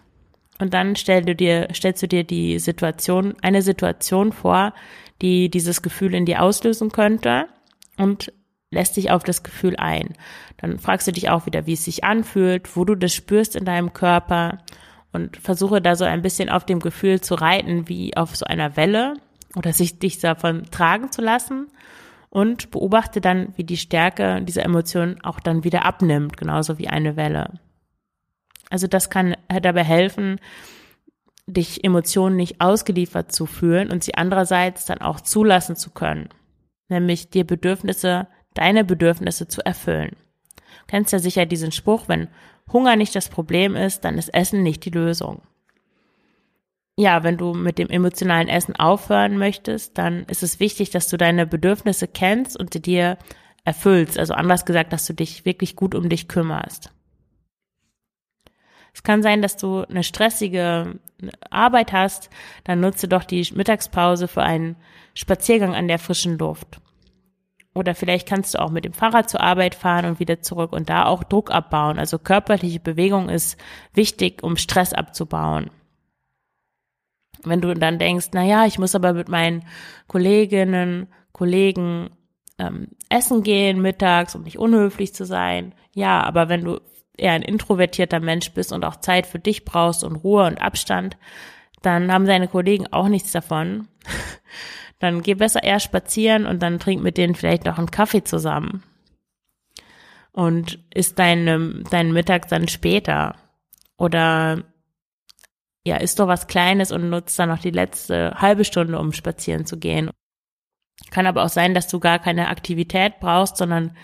Und 0.58 0.74
dann 0.74 0.94
stell 0.94 1.24
du 1.24 1.34
dir, 1.34 1.68
stellst 1.72 2.02
du 2.02 2.06
dir 2.06 2.22
die 2.22 2.58
Situation, 2.58 3.34
eine 3.40 3.62
Situation 3.62 4.30
vor, 4.30 4.74
die 5.22 5.48
dieses 5.48 5.80
Gefühl 5.80 6.12
in 6.12 6.26
dir 6.26 6.42
auslösen 6.42 6.92
könnte 6.92 7.46
und 7.96 8.30
lässt 8.70 8.98
dich 8.98 9.10
auf 9.10 9.24
das 9.24 9.42
Gefühl 9.42 9.76
ein. 9.76 10.12
Dann 10.58 10.78
fragst 10.78 11.06
du 11.06 11.12
dich 11.12 11.30
auch 11.30 11.46
wieder, 11.46 11.66
wie 11.66 11.72
es 11.72 11.86
sich 11.86 12.04
anfühlt, 12.04 12.76
wo 12.76 12.84
du 12.84 12.94
das 12.94 13.14
spürst 13.14 13.56
in 13.56 13.64
deinem 13.64 13.94
Körper 13.94 14.58
und 15.16 15.38
versuche 15.38 15.80
da 15.80 15.96
so 15.96 16.04
ein 16.04 16.22
bisschen 16.22 16.50
auf 16.50 16.64
dem 16.64 16.78
Gefühl 16.78 17.20
zu 17.20 17.34
reiten, 17.34 17.88
wie 17.88 18.16
auf 18.16 18.36
so 18.36 18.44
einer 18.44 18.76
Welle 18.76 19.14
oder 19.56 19.72
sich 19.72 19.98
dich 19.98 20.18
davon 20.18 20.64
tragen 20.70 21.10
zu 21.10 21.22
lassen 21.22 21.68
und 22.28 22.70
beobachte 22.70 23.22
dann, 23.22 23.54
wie 23.56 23.64
die 23.64 23.78
Stärke 23.78 24.42
dieser 24.42 24.62
Emotion 24.62 25.18
auch 25.22 25.40
dann 25.40 25.64
wieder 25.64 25.86
abnimmt, 25.86 26.36
genauso 26.36 26.78
wie 26.78 26.88
eine 26.88 27.16
Welle. 27.16 27.54
Also 28.68 28.86
das 28.86 29.08
kann 29.08 29.34
dabei 29.62 29.84
helfen, 29.84 30.38
dich 31.46 31.82
Emotionen 31.82 32.36
nicht 32.36 32.60
ausgeliefert 32.60 33.32
zu 33.32 33.46
fühlen 33.46 33.90
und 33.90 34.04
sie 34.04 34.14
andererseits 34.16 34.84
dann 34.84 34.98
auch 34.98 35.20
zulassen 35.20 35.76
zu 35.76 35.90
können, 35.90 36.28
nämlich 36.88 37.30
dir 37.30 37.46
Bedürfnisse, 37.46 38.28
deine 38.52 38.84
Bedürfnisse 38.84 39.48
zu 39.48 39.64
erfüllen. 39.64 40.14
Kennst 40.86 41.12
ja 41.12 41.18
sicher 41.18 41.46
diesen 41.46 41.72
Spruch, 41.72 42.08
wenn 42.08 42.28
Hunger 42.72 42.96
nicht 42.96 43.14
das 43.14 43.28
Problem 43.28 43.76
ist, 43.76 44.04
dann 44.04 44.18
ist 44.18 44.34
Essen 44.34 44.62
nicht 44.62 44.84
die 44.84 44.90
Lösung. 44.90 45.42
ja, 46.98 47.22
wenn 47.22 47.36
du 47.36 47.52
mit 47.52 47.78
dem 47.78 47.90
emotionalen 47.90 48.48
Essen 48.48 48.74
aufhören 48.74 49.36
möchtest, 49.36 49.98
dann 49.98 50.24
ist 50.24 50.42
es 50.42 50.60
wichtig, 50.60 50.90
dass 50.90 51.08
du 51.08 51.18
deine 51.18 51.46
Bedürfnisse 51.46 52.08
kennst 52.08 52.58
und 52.58 52.72
sie 52.72 52.80
dir 52.80 53.18
erfüllst. 53.64 54.18
Also 54.18 54.32
anders 54.32 54.64
gesagt, 54.64 54.92
dass 54.92 55.06
du 55.06 55.12
dich 55.12 55.44
wirklich 55.44 55.76
gut 55.76 55.94
um 55.94 56.08
dich 56.08 56.26
kümmerst. 56.26 56.90
Es 58.94 59.02
kann 59.02 59.22
sein, 59.22 59.42
dass 59.42 59.58
du 59.58 59.82
eine 59.82 60.02
stressige 60.02 60.98
Arbeit 61.50 61.92
hast, 61.92 62.30
dann 62.64 62.80
nutze 62.80 63.08
doch 63.08 63.24
die 63.24 63.46
Mittagspause 63.54 64.26
für 64.26 64.42
einen 64.42 64.76
Spaziergang 65.12 65.74
an 65.74 65.88
der 65.88 65.98
frischen 65.98 66.38
Luft. 66.38 66.80
Oder 67.76 67.94
vielleicht 67.94 68.26
kannst 68.26 68.54
du 68.54 68.58
auch 68.60 68.70
mit 68.70 68.86
dem 68.86 68.94
Fahrrad 68.94 69.28
zur 69.28 69.42
Arbeit 69.42 69.74
fahren 69.74 70.06
und 70.06 70.18
wieder 70.18 70.40
zurück 70.40 70.72
und 70.72 70.88
da 70.88 71.04
auch 71.04 71.22
Druck 71.22 71.50
abbauen. 71.50 71.98
Also 71.98 72.18
körperliche 72.18 72.80
Bewegung 72.80 73.28
ist 73.28 73.58
wichtig, 73.92 74.42
um 74.42 74.56
Stress 74.56 74.94
abzubauen. 74.94 75.70
Wenn 77.44 77.60
du 77.60 77.74
dann 77.74 77.98
denkst, 77.98 78.28
na 78.32 78.42
ja, 78.42 78.64
ich 78.64 78.78
muss 78.78 78.94
aber 78.94 79.12
mit 79.12 79.28
meinen 79.28 79.64
Kolleginnen, 80.06 81.08
Kollegen 81.32 82.08
ähm, 82.58 82.88
essen 83.10 83.42
gehen 83.42 83.82
mittags, 83.82 84.34
um 84.34 84.42
nicht 84.42 84.58
unhöflich 84.58 85.14
zu 85.14 85.26
sein. 85.26 85.74
Ja, 85.92 86.22
aber 86.22 86.48
wenn 86.48 86.64
du 86.64 86.80
eher 87.18 87.32
ein 87.32 87.42
introvertierter 87.42 88.20
Mensch 88.20 88.52
bist 88.52 88.72
und 88.72 88.86
auch 88.86 88.96
Zeit 88.96 89.26
für 89.26 89.38
dich 89.38 89.66
brauchst 89.66 90.02
und 90.02 90.16
Ruhe 90.16 90.46
und 90.46 90.62
Abstand, 90.62 91.18
dann 91.82 92.10
haben 92.10 92.24
deine 92.24 92.48
Kollegen 92.48 92.86
auch 92.90 93.08
nichts 93.08 93.32
davon. 93.32 93.88
Dann 94.98 95.22
geh 95.22 95.34
besser 95.34 95.62
eher 95.62 95.80
spazieren 95.80 96.46
und 96.46 96.62
dann 96.62 96.78
trink 96.78 97.02
mit 97.02 97.18
denen 97.18 97.34
vielleicht 97.34 97.64
noch 97.64 97.78
einen 97.78 97.90
Kaffee 97.90 98.24
zusammen. 98.24 98.82
Und 100.32 100.78
isst 100.94 101.18
deinen 101.18 101.84
dein 101.90 102.12
Mittag 102.12 102.48
dann 102.48 102.68
später. 102.68 103.36
Oder 103.98 104.64
ja, 105.86 105.96
isst 105.96 106.18
doch 106.18 106.26
was 106.26 106.46
Kleines 106.46 106.92
und 106.92 107.10
nutzt 107.10 107.38
dann 107.38 107.48
noch 107.48 107.60
die 107.60 107.70
letzte 107.70 108.34
halbe 108.40 108.64
Stunde, 108.64 108.98
um 108.98 109.12
spazieren 109.12 109.66
zu 109.66 109.78
gehen. 109.78 110.10
Kann 111.10 111.26
aber 111.26 111.44
auch 111.44 111.48
sein, 111.48 111.74
dass 111.74 111.88
du 111.88 112.00
gar 112.00 112.18
keine 112.18 112.48
Aktivität 112.48 113.20
brauchst, 113.20 113.56
sondern 113.56 113.96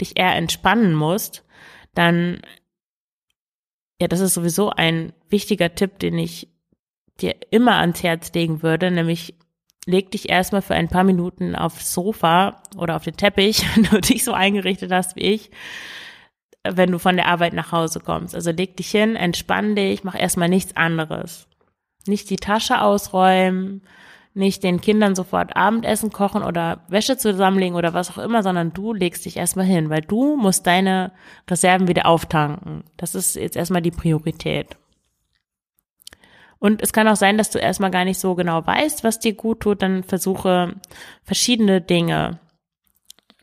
dich 0.00 0.18
eher 0.18 0.34
entspannen 0.34 0.94
musst. 0.94 1.44
Dann, 1.94 2.42
ja, 4.00 4.08
das 4.08 4.20
ist 4.20 4.34
sowieso 4.34 4.70
ein 4.70 5.12
wichtiger 5.28 5.74
Tipp, 5.74 5.98
den 5.98 6.18
ich 6.18 6.48
dir 7.20 7.36
immer 7.50 7.76
ans 7.76 8.02
Herz 8.02 8.32
legen 8.32 8.62
würde, 8.62 8.90
nämlich 8.90 9.34
leg 9.90 10.10
dich 10.10 10.28
erstmal 10.28 10.62
für 10.62 10.74
ein 10.74 10.88
paar 10.88 11.04
Minuten 11.04 11.54
aufs 11.54 11.92
Sofa 11.92 12.62
oder 12.76 12.96
auf 12.96 13.04
den 13.04 13.16
Teppich, 13.16 13.64
wenn 13.74 13.84
du 13.84 14.00
dich 14.00 14.24
so 14.24 14.32
eingerichtet 14.32 14.92
hast 14.92 15.16
wie 15.16 15.20
ich, 15.20 15.50
wenn 16.64 16.90
du 16.92 16.98
von 16.98 17.16
der 17.16 17.26
Arbeit 17.26 17.52
nach 17.52 17.72
Hause 17.72 18.00
kommst. 18.00 18.34
Also 18.34 18.50
leg 18.50 18.76
dich 18.76 18.90
hin, 18.90 19.16
entspann 19.16 19.74
dich, 19.74 20.04
mach 20.04 20.18
erstmal 20.18 20.48
nichts 20.48 20.76
anderes. 20.76 21.46
Nicht 22.06 22.30
die 22.30 22.36
Tasche 22.36 22.80
ausräumen, 22.80 23.82
nicht 24.32 24.62
den 24.62 24.80
Kindern 24.80 25.14
sofort 25.14 25.56
Abendessen 25.56 26.10
kochen 26.10 26.42
oder 26.42 26.84
Wäsche 26.88 27.16
zusammenlegen 27.16 27.76
oder 27.76 27.94
was 27.94 28.10
auch 28.10 28.18
immer, 28.18 28.42
sondern 28.42 28.72
du 28.72 28.92
legst 28.92 29.24
dich 29.24 29.36
erstmal 29.36 29.66
hin, 29.66 29.90
weil 29.90 30.02
du 30.02 30.36
musst 30.36 30.66
deine 30.66 31.12
Reserven 31.50 31.88
wieder 31.88 32.06
auftanken. 32.06 32.84
Das 32.96 33.14
ist 33.14 33.34
jetzt 33.34 33.56
erstmal 33.56 33.82
die 33.82 33.90
Priorität. 33.90 34.76
Und 36.60 36.82
es 36.82 36.92
kann 36.92 37.08
auch 37.08 37.16
sein, 37.16 37.38
dass 37.38 37.50
du 37.50 37.58
erstmal 37.58 37.90
gar 37.90 38.04
nicht 38.04 38.20
so 38.20 38.34
genau 38.34 38.64
weißt, 38.64 39.02
was 39.02 39.18
dir 39.18 39.32
gut 39.32 39.60
tut, 39.60 39.82
dann 39.82 40.04
versuche 40.04 40.74
verschiedene 41.24 41.80
Dinge. 41.80 42.38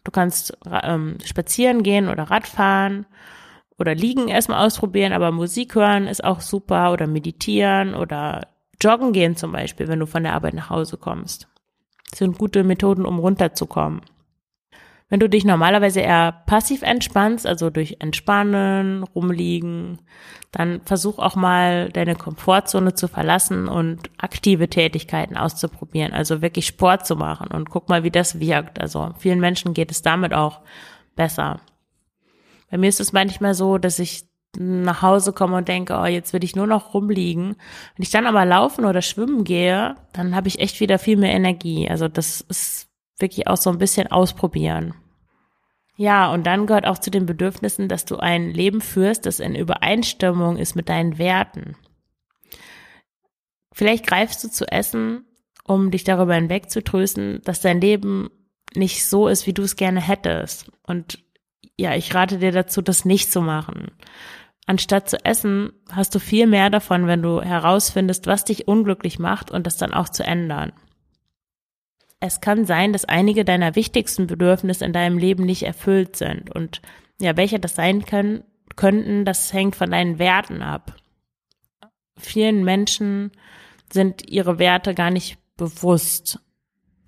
Du 0.04 0.12
kannst 0.12 0.56
ähm, 0.84 1.18
spazieren 1.26 1.84
gehen 1.84 2.10
oder 2.10 2.24
Radfahren 2.24 3.08
oder 3.80 3.96
liegen 3.96 4.28
erstmal 4.28 4.66
ausprobieren, 4.66 5.14
aber 5.14 5.32
Musik 5.32 5.76
hören 5.76 6.08
ist 6.08 6.24
auch 6.24 6.42
super 6.42 6.94
oder 6.94 7.08
meditieren 7.08 7.96
oder 7.96 8.48
joggen 8.80 9.14
gehen 9.14 9.36
zum 9.36 9.52
Beispiel, 9.52 9.88
wenn 9.88 10.00
du 10.00 10.06
von 10.06 10.24
der 10.24 10.34
Arbeit 10.34 10.54
nach 10.54 10.70
Hause 10.70 10.98
kommst. 10.98 11.48
Das 12.12 12.20
sind 12.20 12.38
gute 12.38 12.64
Methoden, 12.64 13.06
um 13.06 13.18
runterzukommen. 13.18 14.02
Wenn 15.10 15.22
du 15.22 15.30
dich 15.30 15.46
normalerweise 15.46 16.02
eher 16.02 16.44
passiv 16.48 16.82
entspannst, 16.82 17.48
also 17.48 17.70
durch 17.70 17.98
Entspannen, 18.00 19.04
rumliegen, 19.04 20.00
dann 20.52 20.82
versuch 20.84 21.18
auch 21.20 21.36
mal 21.36 21.90
deine 21.90 22.16
Komfortzone 22.16 22.94
zu 22.94 23.08
verlassen 23.08 23.70
und 23.70 24.10
aktive 24.18 24.70
Tätigkeiten 24.70 25.38
auszuprobieren, 25.38 26.14
also 26.14 26.42
wirklich 26.42 26.68
Sport 26.68 27.06
zu 27.06 27.16
machen 27.16 27.50
und 27.52 27.70
guck 27.70 27.88
mal, 27.88 28.04
wie 28.04 28.12
das 28.12 28.40
wirkt. 28.40 28.82
Also 28.82 29.14
vielen 29.18 29.40
Menschen 29.40 29.74
geht 29.74 29.92
es 29.92 30.02
damit 30.02 30.34
auch 30.34 30.60
besser. 31.16 31.62
Bei 32.70 32.78
mir 32.78 32.90
ist 32.90 33.00
es 33.00 33.14
manchmal 33.14 33.54
so, 33.54 33.78
dass 33.78 34.00
ich 34.00 34.26
nach 34.58 35.02
Hause 35.02 35.34
komme 35.34 35.58
und 35.58 35.68
denke, 35.68 35.98
oh, 35.98 36.06
jetzt 36.06 36.34
will 36.34 36.44
ich 36.44 36.56
nur 36.56 36.68
noch 36.68 36.94
rumliegen. 36.94 37.56
Wenn 37.96 38.04
ich 38.04 38.10
dann 38.10 38.26
aber 38.26 38.44
laufen 38.46 38.86
oder 38.86 39.02
schwimmen 39.02 39.44
gehe, 39.44 39.96
dann 40.14 40.36
habe 40.36 40.48
ich 40.48 40.60
echt 40.60 40.80
wieder 40.80 41.00
viel 41.00 41.18
mehr 41.18 41.34
Energie. 41.34 41.90
Also 41.90 42.08
das 42.08 42.42
ist 42.42 42.87
wirklich 43.20 43.48
auch 43.48 43.58
so 43.58 43.70
ein 43.70 43.78
bisschen 43.78 44.08
ausprobieren. 44.08 44.94
Ja, 45.96 46.32
und 46.32 46.46
dann 46.46 46.68
gehört 46.68 46.86
auch 46.86 47.00
zu 47.00 47.10
den 47.10 47.26
Bedürfnissen, 47.26 47.88
dass 47.88 48.06
du 48.06 48.18
ein 48.18 48.52
Leben 48.52 48.82
führst, 48.82 49.26
das 49.26 49.40
in 49.40 49.56
Übereinstimmung 49.56 50.58
ist 50.58 50.76
mit 50.76 50.90
deinen 50.90 51.18
Werten. 51.18 51.76
Vielleicht 53.74 54.06
greifst 54.06 54.44
du 54.44 54.50
zu 54.50 54.72
essen, 54.72 55.26
um 55.64 55.90
dich 55.92 56.04
darüber 56.04 56.36
hinwegzutrösten, 56.36 57.42
dass 57.44 57.62
dein 57.62 57.82
Leben 57.82 58.30
nicht 58.76 59.08
so 59.08 59.28
ist, 59.28 59.48
wie 59.48 59.54
du 59.54 59.64
es 59.64 59.76
gerne 59.76 60.02
hättest. 60.02 60.72
Und 60.84 61.20
ja, 61.78 61.96
ich 61.96 62.14
rate 62.14 62.38
dir 62.38 62.52
dazu, 62.52 62.82
das 62.82 63.06
nicht 63.06 63.32
zu 63.32 63.42
machen. 63.42 63.92
Anstatt 64.68 65.10
zu 65.10 65.24
essen, 65.24 65.72
hast 65.92 66.14
du 66.14 66.20
viel 66.20 66.46
mehr 66.46 66.70
davon, 66.70 67.08
wenn 67.08 67.22
du 67.22 67.42
herausfindest, 67.42 68.28
was 68.28 68.46
dich 68.46 68.68
unglücklich 68.68 69.18
macht 69.18 69.50
und 69.50 69.66
das 69.66 69.78
dann 69.78 69.94
auch 69.94 70.10
zu 70.10 70.24
ändern. 70.24 70.74
Es 72.20 72.42
kann 72.42 72.66
sein, 72.66 72.94
dass 72.94 73.06
einige 73.06 73.46
deiner 73.46 73.76
wichtigsten 73.76 74.28
Bedürfnisse 74.28 74.86
in 74.86 74.94
deinem 74.94 75.18
Leben 75.18 75.46
nicht 75.46 75.64
erfüllt 75.64 76.16
sind. 76.16 76.54
Und 76.54 76.82
ja, 77.20 77.38
welche 77.38 77.60
das 77.60 77.76
sein 77.76 78.06
können, 78.06 78.44
könnten, 78.76 79.26
das 79.26 79.54
hängt 79.54 79.76
von 79.76 79.92
deinen 79.92 80.20
Werten 80.20 80.62
ab. 80.62 80.96
Vielen 82.18 82.64
Menschen 82.64 83.32
sind 83.92 84.30
ihre 84.30 84.60
Werte 84.60 84.96
gar 84.96 85.12
nicht 85.12 85.38
bewusst. 85.58 86.40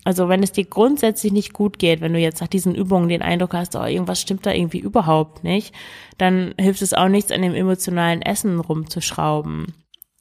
Also 0.05 0.29
wenn 0.29 0.43
es 0.43 0.51
dir 0.51 0.65
grundsätzlich 0.65 1.33
nicht 1.33 1.53
gut 1.53 1.77
geht, 1.77 2.01
wenn 2.01 2.13
du 2.13 2.19
jetzt 2.19 2.41
nach 2.41 2.47
diesen 2.47 2.73
Übungen 2.73 3.09
den 3.09 3.21
Eindruck 3.21 3.53
hast, 3.53 3.75
oh, 3.75 3.83
irgendwas 3.83 4.21
stimmt 4.21 4.45
da 4.45 4.53
irgendwie 4.53 4.79
überhaupt 4.79 5.43
nicht, 5.43 5.73
dann 6.17 6.53
hilft 6.59 6.81
es 6.81 6.93
auch 6.93 7.09
nichts, 7.09 7.31
an 7.31 7.41
dem 7.41 7.53
emotionalen 7.53 8.21
Essen 8.21 8.59
rumzuschrauben. 8.59 9.73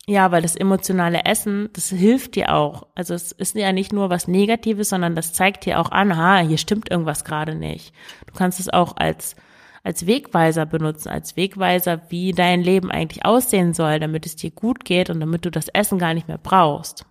Ja, 0.08 0.32
weil 0.32 0.40
das 0.40 0.56
emotionale 0.56 1.26
Essen, 1.26 1.68
das 1.74 1.90
hilft 1.90 2.34
dir 2.34 2.54
auch. 2.54 2.86
Also 2.94 3.12
es 3.12 3.30
ist 3.30 3.54
ja 3.54 3.72
nicht 3.72 3.92
nur 3.92 4.08
was 4.08 4.26
Negatives, 4.26 4.88
sondern 4.88 5.14
das 5.14 5.34
zeigt 5.34 5.66
dir 5.66 5.78
auch 5.78 5.90
an, 5.90 6.16
ha, 6.16 6.38
hier 6.38 6.56
stimmt 6.56 6.90
irgendwas 6.90 7.26
gerade 7.26 7.54
nicht. 7.54 7.92
Du 8.26 8.32
kannst 8.32 8.58
es 8.58 8.70
auch 8.70 8.96
als 8.96 9.36
als 9.84 10.06
Wegweiser 10.06 10.64
benutzen, 10.64 11.10
als 11.10 11.36
Wegweiser, 11.36 12.00
wie 12.08 12.32
dein 12.32 12.62
Leben 12.62 12.90
eigentlich 12.90 13.24
aussehen 13.24 13.74
soll, 13.74 14.00
damit 14.00 14.24
es 14.24 14.34
dir 14.34 14.50
gut 14.50 14.84
geht 14.84 15.10
und 15.10 15.20
damit 15.20 15.44
du 15.44 15.50
das 15.50 15.68
Essen 15.68 15.98
gar 15.98 16.14
nicht 16.14 16.26
mehr 16.26 16.38
brauchst. 16.38 17.04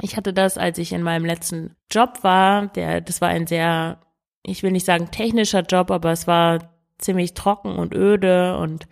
Ich 0.00 0.16
hatte 0.16 0.32
das, 0.32 0.58
als 0.58 0.78
ich 0.78 0.92
in 0.92 1.02
meinem 1.02 1.24
letzten 1.24 1.76
Job 1.90 2.18
war, 2.22 2.66
der, 2.68 3.00
das 3.00 3.20
war 3.20 3.28
ein 3.28 3.46
sehr, 3.46 4.00
ich 4.42 4.64
will 4.64 4.72
nicht 4.72 4.86
sagen 4.86 5.10
technischer 5.12 5.62
Job, 5.62 5.90
aber 5.92 6.10
es 6.10 6.26
war 6.26 6.58
ziemlich 6.98 7.34
trocken 7.34 7.76
und 7.76 7.94
öde 7.94 8.58
und 8.58 8.86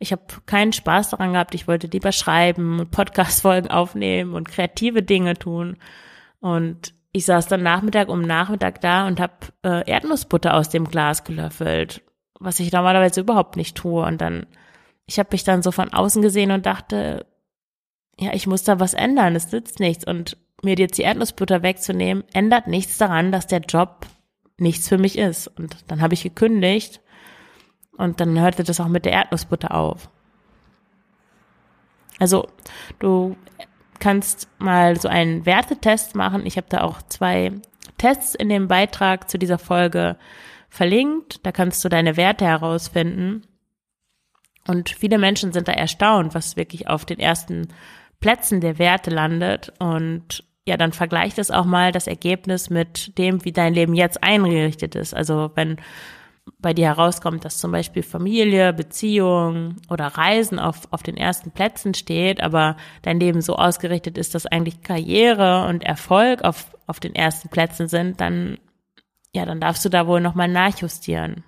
ich 0.00 0.12
habe 0.12 0.22
keinen 0.46 0.72
Spaß 0.72 1.10
daran 1.10 1.34
gehabt. 1.34 1.54
Ich 1.54 1.68
wollte 1.68 1.86
lieber 1.86 2.10
schreiben 2.10 2.80
und 2.80 2.90
Podcast-Folgen 2.90 3.70
aufnehmen 3.70 4.34
und 4.34 4.48
kreative 4.48 5.02
Dinge 5.02 5.34
tun. 5.34 5.76
Und 6.40 6.94
ich 7.12 7.26
saß 7.26 7.48
dann 7.48 7.62
Nachmittag 7.62 8.08
um 8.08 8.22
Nachmittag 8.22 8.80
da 8.80 9.06
und 9.06 9.20
habe 9.20 9.34
äh, 9.62 9.88
Erdnussbutter 9.88 10.54
aus 10.54 10.70
dem 10.70 10.86
Glas 10.86 11.22
gelöffelt, 11.24 12.02
was 12.38 12.60
ich 12.60 12.72
normalerweise 12.72 13.20
überhaupt 13.20 13.56
nicht 13.56 13.76
tue. 13.76 14.02
Und 14.02 14.22
dann, 14.22 14.46
ich 15.04 15.18
habe 15.18 15.28
mich 15.32 15.44
dann 15.44 15.62
so 15.62 15.70
von 15.70 15.92
außen 15.92 16.22
gesehen 16.22 16.50
und 16.50 16.64
dachte, 16.64 17.26
ja, 18.18 18.32
ich 18.32 18.46
muss 18.46 18.64
da 18.64 18.80
was 18.80 18.94
ändern, 18.94 19.36
es 19.36 19.52
nützt 19.52 19.80
nichts. 19.80 20.06
Und 20.06 20.38
mir 20.62 20.76
jetzt 20.76 20.96
die 20.96 21.02
Erdnussbutter 21.02 21.62
wegzunehmen, 21.62 22.24
ändert 22.32 22.68
nichts 22.68 22.96
daran, 22.96 23.32
dass 23.32 23.46
der 23.46 23.60
Job 23.60 24.06
nichts 24.56 24.88
für 24.88 24.98
mich 24.98 25.18
ist. 25.18 25.46
Und 25.46 25.76
dann 25.88 26.00
habe 26.00 26.14
ich 26.14 26.22
gekündigt 26.22 27.02
und 28.00 28.18
dann 28.18 28.40
hörte 28.40 28.64
das 28.64 28.80
auch 28.80 28.88
mit 28.88 29.04
der 29.04 29.12
Erdnussbutter 29.12 29.74
auf. 29.74 30.08
Also 32.18 32.48
du 32.98 33.36
kannst 33.98 34.48
mal 34.58 34.98
so 34.98 35.08
einen 35.08 35.44
Wertetest 35.44 36.14
machen. 36.14 36.46
Ich 36.46 36.56
habe 36.56 36.66
da 36.70 36.80
auch 36.80 37.02
zwei 37.02 37.52
Tests 37.98 38.34
in 38.34 38.48
dem 38.48 38.68
Beitrag 38.68 39.30
zu 39.30 39.38
dieser 39.38 39.58
Folge 39.58 40.16
verlinkt. 40.70 41.44
Da 41.44 41.52
kannst 41.52 41.84
du 41.84 41.90
deine 41.90 42.16
Werte 42.16 42.46
herausfinden. 42.46 43.42
Und 44.66 44.88
viele 44.88 45.18
Menschen 45.18 45.52
sind 45.52 45.68
da 45.68 45.72
erstaunt, 45.72 46.34
was 46.34 46.56
wirklich 46.56 46.88
auf 46.88 47.04
den 47.04 47.18
ersten 47.18 47.68
Plätzen 48.20 48.62
der 48.62 48.78
Werte 48.78 49.10
landet. 49.10 49.74
Und 49.78 50.44
ja, 50.66 50.78
dann 50.78 50.92
vergleicht 50.92 51.38
es 51.38 51.50
auch 51.50 51.66
mal 51.66 51.92
das 51.92 52.06
Ergebnis 52.06 52.70
mit 52.70 53.18
dem, 53.18 53.44
wie 53.44 53.52
dein 53.52 53.74
Leben 53.74 53.94
jetzt 53.94 54.22
eingerichtet 54.22 54.94
ist. 54.94 55.14
Also 55.14 55.50
wenn 55.54 55.76
bei 56.62 56.74
dir 56.74 56.86
herauskommt, 56.86 57.44
dass 57.44 57.58
zum 57.58 57.72
Beispiel 57.72 58.02
Familie, 58.02 58.72
Beziehung 58.72 59.76
oder 59.88 60.06
Reisen 60.06 60.58
auf, 60.58 60.88
auf 60.90 61.02
den 61.02 61.16
ersten 61.16 61.50
Plätzen 61.50 61.94
steht, 61.94 62.42
aber 62.42 62.76
dein 63.02 63.20
Leben 63.20 63.40
so 63.40 63.56
ausgerichtet 63.56 64.18
ist, 64.18 64.34
dass 64.34 64.46
eigentlich 64.46 64.82
Karriere 64.82 65.66
und 65.68 65.84
Erfolg 65.84 66.42
auf, 66.42 66.76
auf 66.86 67.00
den 67.00 67.14
ersten 67.14 67.48
Plätzen 67.48 67.88
sind, 67.88 68.20
dann, 68.20 68.58
ja, 69.34 69.46
dann 69.46 69.60
darfst 69.60 69.84
du 69.84 69.88
da 69.88 70.06
wohl 70.06 70.20
nochmal 70.20 70.48
nachjustieren. 70.48 71.44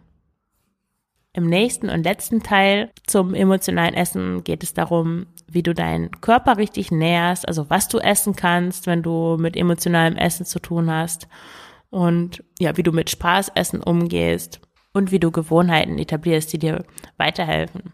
Im 1.35 1.46
nächsten 1.46 1.88
und 1.88 2.05
letzten 2.05 2.42
Teil 2.42 2.90
zum 3.07 3.35
emotionalen 3.35 3.94
Essen 3.94 4.44
geht 4.44 4.62
es 4.62 4.75
darum, 4.75 5.27
wie 5.46 5.62
du 5.62 5.72
deinen 5.75 6.11
Körper 6.20 6.59
richtig 6.59 6.90
näherst, 6.90 7.48
also 7.48 7.70
was 7.70 7.88
du 7.88 7.98
essen 7.98 8.37
kannst, 8.37 8.87
wenn 8.87 9.03
du 9.03 9.37
mit 9.38 9.57
emotionalem 9.57 10.16
Essen 10.16 10.44
zu 10.44 10.59
tun 10.59 10.90
hast 10.90 11.29
und 11.88 12.44
ja, 12.59 12.77
wie 12.77 12.83
du 12.83 12.92
mit 12.92 13.09
Spaßessen 13.09 13.83
umgehst 13.83 14.61
und 14.92 15.11
wie 15.11 15.20
du 15.20 15.31
Gewohnheiten 15.31 15.98
etablierst, 15.98 16.52
die 16.52 16.59
dir 16.59 16.85
weiterhelfen. 17.16 17.92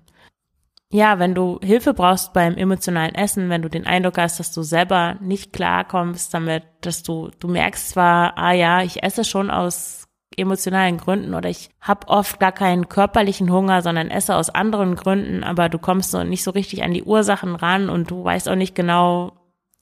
Ja, 0.91 1.19
wenn 1.19 1.35
du 1.35 1.59
Hilfe 1.63 1.93
brauchst 1.93 2.33
beim 2.33 2.57
emotionalen 2.57 3.15
Essen, 3.15 3.51
wenn 3.51 3.61
du 3.61 3.69
den 3.69 3.87
Eindruck 3.87 4.17
hast, 4.17 4.41
dass 4.41 4.53
du 4.53 4.63
selber 4.63 5.17
nicht 5.21 5.53
klarkommst 5.53 6.33
damit, 6.33 6.65
dass 6.81 7.03
du, 7.03 7.31
du 7.39 7.49
merkst 7.49 7.91
zwar, 7.91 8.39
ah 8.39 8.53
ja, 8.53 8.83
ich 8.83 9.03
esse 9.03 9.25
schon 9.25 9.51
aus 9.51 10.09
emotionalen 10.35 10.97
Gründen 10.97 11.35
oder 11.35 11.51
ich 11.51 11.69
habe 11.81 12.09
oft 12.09 12.41
gar 12.41 12.53
keinen 12.53 12.89
körperlichen 12.89 13.53
Hunger, 13.53 13.83
sondern 13.83 14.11
esse 14.11 14.37
aus 14.37 14.49
anderen 14.49 14.95
Gründen, 14.95 15.45
aber 15.45 15.69
du 15.69 15.79
kommst 15.79 16.11
so 16.11 16.25
nicht 16.25 16.43
so 16.43 16.53
richtig 16.53 16.83
an 16.83 16.95
die 16.95 17.03
Ursachen 17.03 17.55
ran 17.55 17.91
und 17.91 18.11
du 18.11 18.25
weißt 18.25 18.49
auch 18.49 18.55
nicht 18.55 18.75
genau, 18.75 19.33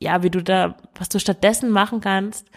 ja, 0.01 0.25
wie 0.25 0.31
du 0.31 0.43
da, 0.43 0.77
was 0.99 1.09
du 1.09 1.21
stattdessen 1.21 1.71
machen 1.71 2.01
kannst, 2.01 2.51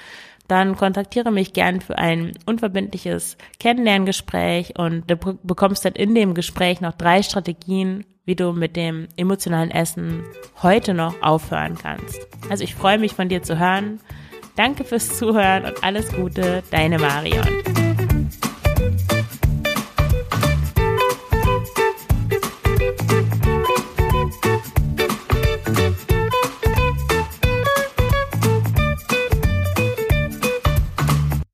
dann 0.49 0.75
kontaktiere 0.75 1.31
mich 1.31 1.53
gern 1.53 1.79
für 1.79 1.97
ein 1.97 2.33
unverbindliches 2.45 3.37
Kennenlerngespräch 3.59 4.77
und 4.77 5.09
du 5.09 5.15
bekommst 5.43 5.85
dann 5.85 5.93
in 5.93 6.15
dem 6.15 6.33
Gespräch 6.33 6.81
noch 6.81 6.93
drei 6.93 7.23
Strategien, 7.23 8.05
wie 8.25 8.35
du 8.35 8.51
mit 8.51 8.75
dem 8.75 9.07
emotionalen 9.15 9.71
Essen 9.71 10.23
heute 10.61 10.93
noch 10.93 11.21
aufhören 11.21 11.77
kannst. 11.81 12.19
Also 12.49 12.63
ich 12.63 12.75
freue 12.75 12.97
mich 12.97 13.13
von 13.13 13.29
dir 13.29 13.43
zu 13.43 13.59
hören. 13.59 13.99
Danke 14.55 14.83
fürs 14.83 15.17
Zuhören 15.17 15.65
und 15.65 15.83
alles 15.83 16.11
Gute, 16.13 16.63
deine 16.69 16.99
Marion. 16.99 17.68